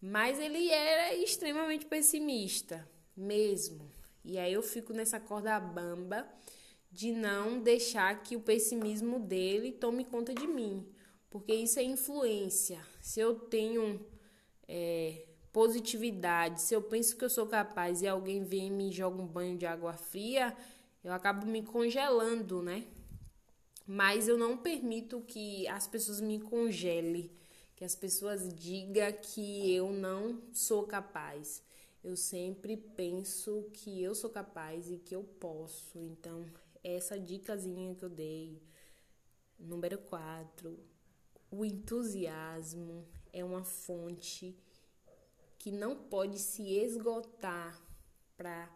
Mas 0.00 0.38
ele 0.38 0.70
era 0.70 1.14
extremamente 1.14 1.84
pessimista 1.84 2.88
mesmo. 3.16 3.90
E 4.24 4.38
aí 4.38 4.52
eu 4.52 4.62
fico 4.62 4.92
nessa 4.92 5.20
corda 5.20 5.60
bamba 5.60 6.26
de 6.90 7.12
não 7.12 7.60
deixar 7.60 8.22
que 8.22 8.36
o 8.36 8.40
pessimismo 8.40 9.18
dele 9.18 9.72
tome 9.72 10.04
conta 10.04 10.34
de 10.34 10.46
mim, 10.46 10.86
porque 11.28 11.54
isso 11.54 11.78
é 11.78 11.82
influência. 11.82 12.80
Se 13.00 13.20
eu 13.20 13.34
tenho 13.34 14.04
é, 14.66 15.26
positividade, 15.52 16.62
se 16.62 16.74
eu 16.74 16.82
penso 16.82 17.16
que 17.16 17.24
eu 17.24 17.30
sou 17.30 17.46
capaz 17.46 18.02
e 18.02 18.08
alguém 18.08 18.44
vem 18.44 18.68
e 18.68 18.70
me 18.70 18.90
joga 18.90 19.20
um 19.20 19.26
banho 19.26 19.58
de 19.58 19.66
água 19.66 19.92
fria, 19.92 20.56
eu 21.04 21.12
acabo 21.12 21.46
me 21.46 21.62
congelando, 21.62 22.62
né? 22.62 22.86
Mas 23.86 24.26
eu 24.26 24.36
não 24.36 24.56
permito 24.56 25.20
que 25.20 25.68
as 25.68 25.86
pessoas 25.86 26.20
me 26.20 26.40
congelem, 26.40 27.30
que 27.76 27.84
as 27.84 27.94
pessoas 27.94 28.52
digam 28.54 29.12
que 29.22 29.72
eu 29.72 29.92
não 29.92 30.40
sou 30.52 30.84
capaz 30.84 31.62
eu 32.06 32.14
sempre 32.14 32.76
penso 32.76 33.68
que 33.72 34.00
eu 34.00 34.14
sou 34.14 34.30
capaz 34.30 34.88
e 34.88 34.96
que 34.96 35.16
eu 35.16 35.24
posso. 35.24 35.98
Então, 35.98 36.46
essa 36.94 37.18
dicasinha 37.18 37.94
que 37.94 38.04
eu 38.04 38.08
dei, 38.08 38.62
número 39.58 39.98
4, 39.98 40.78
o 41.50 41.64
entusiasmo 41.64 43.04
é 43.32 43.44
uma 43.44 43.64
fonte 43.64 44.56
que 45.58 45.72
não 45.72 45.96
pode 45.96 46.38
se 46.38 46.62
esgotar 46.62 47.82
para 48.36 48.70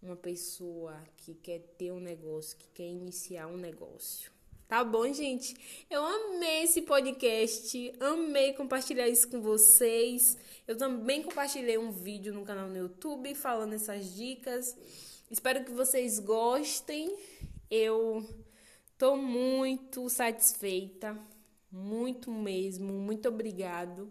uma 0.00 0.14
pessoa 0.14 1.02
que 1.16 1.34
quer 1.34 1.58
ter 1.76 1.90
um 1.90 1.98
negócio, 1.98 2.56
que 2.56 2.68
quer 2.68 2.86
iniciar 2.86 3.48
um 3.48 3.56
negócio. 3.56 4.30
Tá 4.68 4.84
bom, 4.84 5.10
gente? 5.12 5.56
Eu 5.90 6.04
amei 6.04 6.62
esse 6.62 6.82
podcast, 6.82 7.92
amei 7.98 8.52
compartilhar 8.52 9.08
isso 9.08 9.26
com 9.28 9.40
vocês. 9.40 10.36
Eu 10.66 10.76
também 10.76 11.22
compartilhei 11.22 11.78
um 11.78 11.90
vídeo 11.90 12.32
no 12.32 12.44
canal 12.44 12.68
no 12.68 12.76
YouTube 12.76 13.34
falando 13.34 13.72
essas 13.72 14.14
dicas. 14.14 14.76
Espero 15.30 15.62
que 15.62 15.72
vocês 15.72 16.18
gostem. 16.18 17.14
Eu 17.70 18.26
tô 18.96 19.14
muito 19.14 20.08
satisfeita, 20.08 21.20
muito 21.70 22.30
mesmo. 22.30 22.94
Muito 22.94 23.28
obrigado 23.28 24.10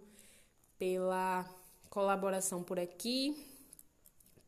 pela 0.77 1.43
colaboração 1.89 2.61
por 2.61 2.79
aqui, 2.79 3.35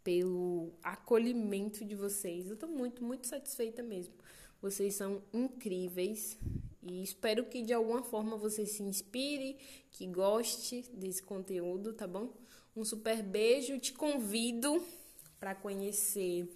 pelo 0.03 0.71
acolhimento 0.83 1.83
de 1.83 1.95
vocês. 1.95 2.51
Eu 2.51 2.55
tô 2.55 2.67
muito, 2.67 3.03
muito 3.03 3.25
satisfeita 3.25 3.81
mesmo. 3.81 4.13
Vocês 4.61 4.93
são 4.93 5.23
incríveis 5.33 6.37
e 6.83 7.01
espero 7.01 7.45
que 7.45 7.63
de 7.63 7.73
alguma 7.73 8.03
forma 8.03 8.37
você 8.37 8.67
se 8.67 8.83
inspire, 8.83 9.57
que 9.89 10.05
goste 10.05 10.85
desse 10.93 11.23
conteúdo, 11.23 11.93
tá 11.93 12.05
bom? 12.05 12.31
Um 12.75 12.85
super 12.85 13.23
beijo, 13.23 13.79
te 13.79 13.91
convido 13.91 14.85
para 15.39 15.55
conhecer 15.55 16.47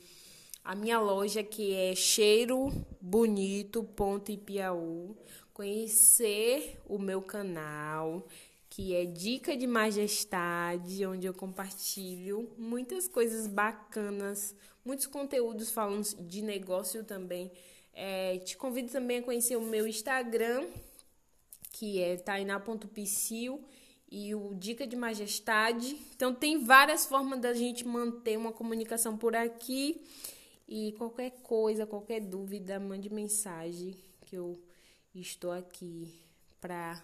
a 0.63 0.75
minha 0.75 0.99
loja 0.99 1.41
que 1.41 1.73
é 1.73 1.95
Cheiro 1.95 2.71
Bonito 2.99 3.83
Ponto 3.83 4.31
Ipiaú, 4.31 5.15
conhecer 5.53 6.79
o 6.85 6.99
meu 6.99 7.21
canal 7.21 8.27
que 8.69 8.95
é 8.95 9.05
Dica 9.05 9.55
de 9.55 9.67
Majestade, 9.67 11.05
onde 11.05 11.27
eu 11.27 11.33
compartilho 11.33 12.51
muitas 12.57 13.07
coisas 13.07 13.45
bacanas, 13.45 14.55
muitos 14.83 15.05
conteúdos 15.05 15.69
falando 15.69 16.03
de 16.27 16.41
negócio 16.41 17.03
também. 17.03 17.51
É, 17.93 18.39
te 18.39 18.57
convido 18.57 18.91
também 18.91 19.19
a 19.19 19.21
conhecer 19.21 19.55
o 19.55 19.61
meu 19.61 19.85
Instagram, 19.87 20.67
que 21.71 22.01
é 22.01 22.17
tainá.psil 22.17 23.63
e 24.13 24.35
o 24.35 24.53
Dica 24.53 24.85
de 24.85 24.95
Majestade. 24.95 25.97
Então 26.15 26.35
tem 26.35 26.63
várias 26.63 27.03
formas 27.03 27.41
da 27.41 27.51
gente 27.51 27.83
manter 27.83 28.37
uma 28.37 28.53
comunicação 28.53 29.17
por 29.17 29.35
aqui. 29.35 30.03
E 30.67 30.91
qualquer 30.99 31.31
coisa, 31.41 31.87
qualquer 31.87 32.21
dúvida, 32.21 32.79
mande 32.79 33.11
mensagem 33.11 33.95
que 34.21 34.35
eu 34.35 34.61
estou 35.15 35.51
aqui 35.51 36.13
para 36.61 37.03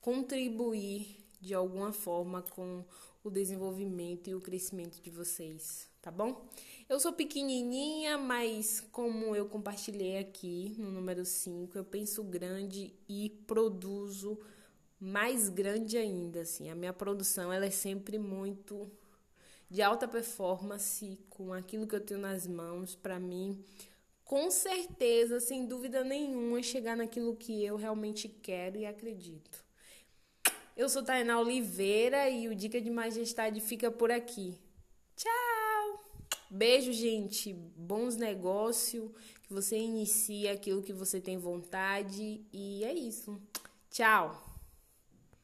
contribuir 0.00 1.22
de 1.42 1.52
alguma 1.52 1.92
forma 1.92 2.40
com 2.40 2.82
o 3.22 3.28
desenvolvimento 3.28 4.30
e 4.30 4.34
o 4.34 4.40
crescimento 4.40 5.02
de 5.02 5.10
vocês, 5.10 5.90
tá 6.00 6.10
bom? 6.10 6.48
Eu 6.88 6.98
sou 6.98 7.12
pequenininha, 7.12 8.16
mas 8.16 8.80
como 8.80 9.36
eu 9.36 9.46
compartilhei 9.46 10.16
aqui 10.18 10.74
no 10.78 10.90
número 10.90 11.24
5, 11.24 11.76
eu 11.76 11.84
penso 11.84 12.24
grande 12.24 12.94
e 13.06 13.28
produzo 13.46 14.38
mais 15.04 15.50
grande 15.50 15.98
ainda, 15.98 16.40
assim. 16.40 16.70
A 16.70 16.74
minha 16.74 16.92
produção, 16.92 17.52
ela 17.52 17.66
é 17.66 17.70
sempre 17.70 18.18
muito 18.18 18.90
de 19.70 19.82
alta 19.82 20.08
performance 20.08 21.18
com 21.28 21.52
aquilo 21.52 21.86
que 21.86 21.94
eu 21.94 22.00
tenho 22.00 22.20
nas 22.20 22.46
mãos 22.46 22.94
para 22.94 23.20
mim. 23.20 23.62
Com 24.24 24.50
certeza, 24.50 25.40
sem 25.40 25.66
dúvida 25.66 26.02
nenhuma, 26.02 26.62
chegar 26.62 26.96
naquilo 26.96 27.36
que 27.36 27.62
eu 27.62 27.76
realmente 27.76 28.28
quero 28.28 28.78
e 28.78 28.86
acredito. 28.86 29.62
Eu 30.74 30.88
sou 30.88 31.02
Tainá 31.02 31.38
Oliveira 31.38 32.30
e 32.30 32.48
o 32.48 32.54
Dica 32.54 32.80
de 32.80 32.90
Majestade 32.90 33.60
fica 33.60 33.90
por 33.90 34.10
aqui. 34.10 34.58
Tchau! 35.14 36.02
Beijo, 36.50 36.92
gente. 36.94 37.52
Bons 37.52 38.16
negócios. 38.16 39.10
Que 39.42 39.52
você 39.52 39.76
inicie 39.76 40.48
aquilo 40.48 40.82
que 40.82 40.94
você 40.94 41.20
tem 41.20 41.36
vontade. 41.36 42.40
E 42.50 42.82
é 42.84 42.94
isso. 42.94 43.38
Tchau! 43.90 44.53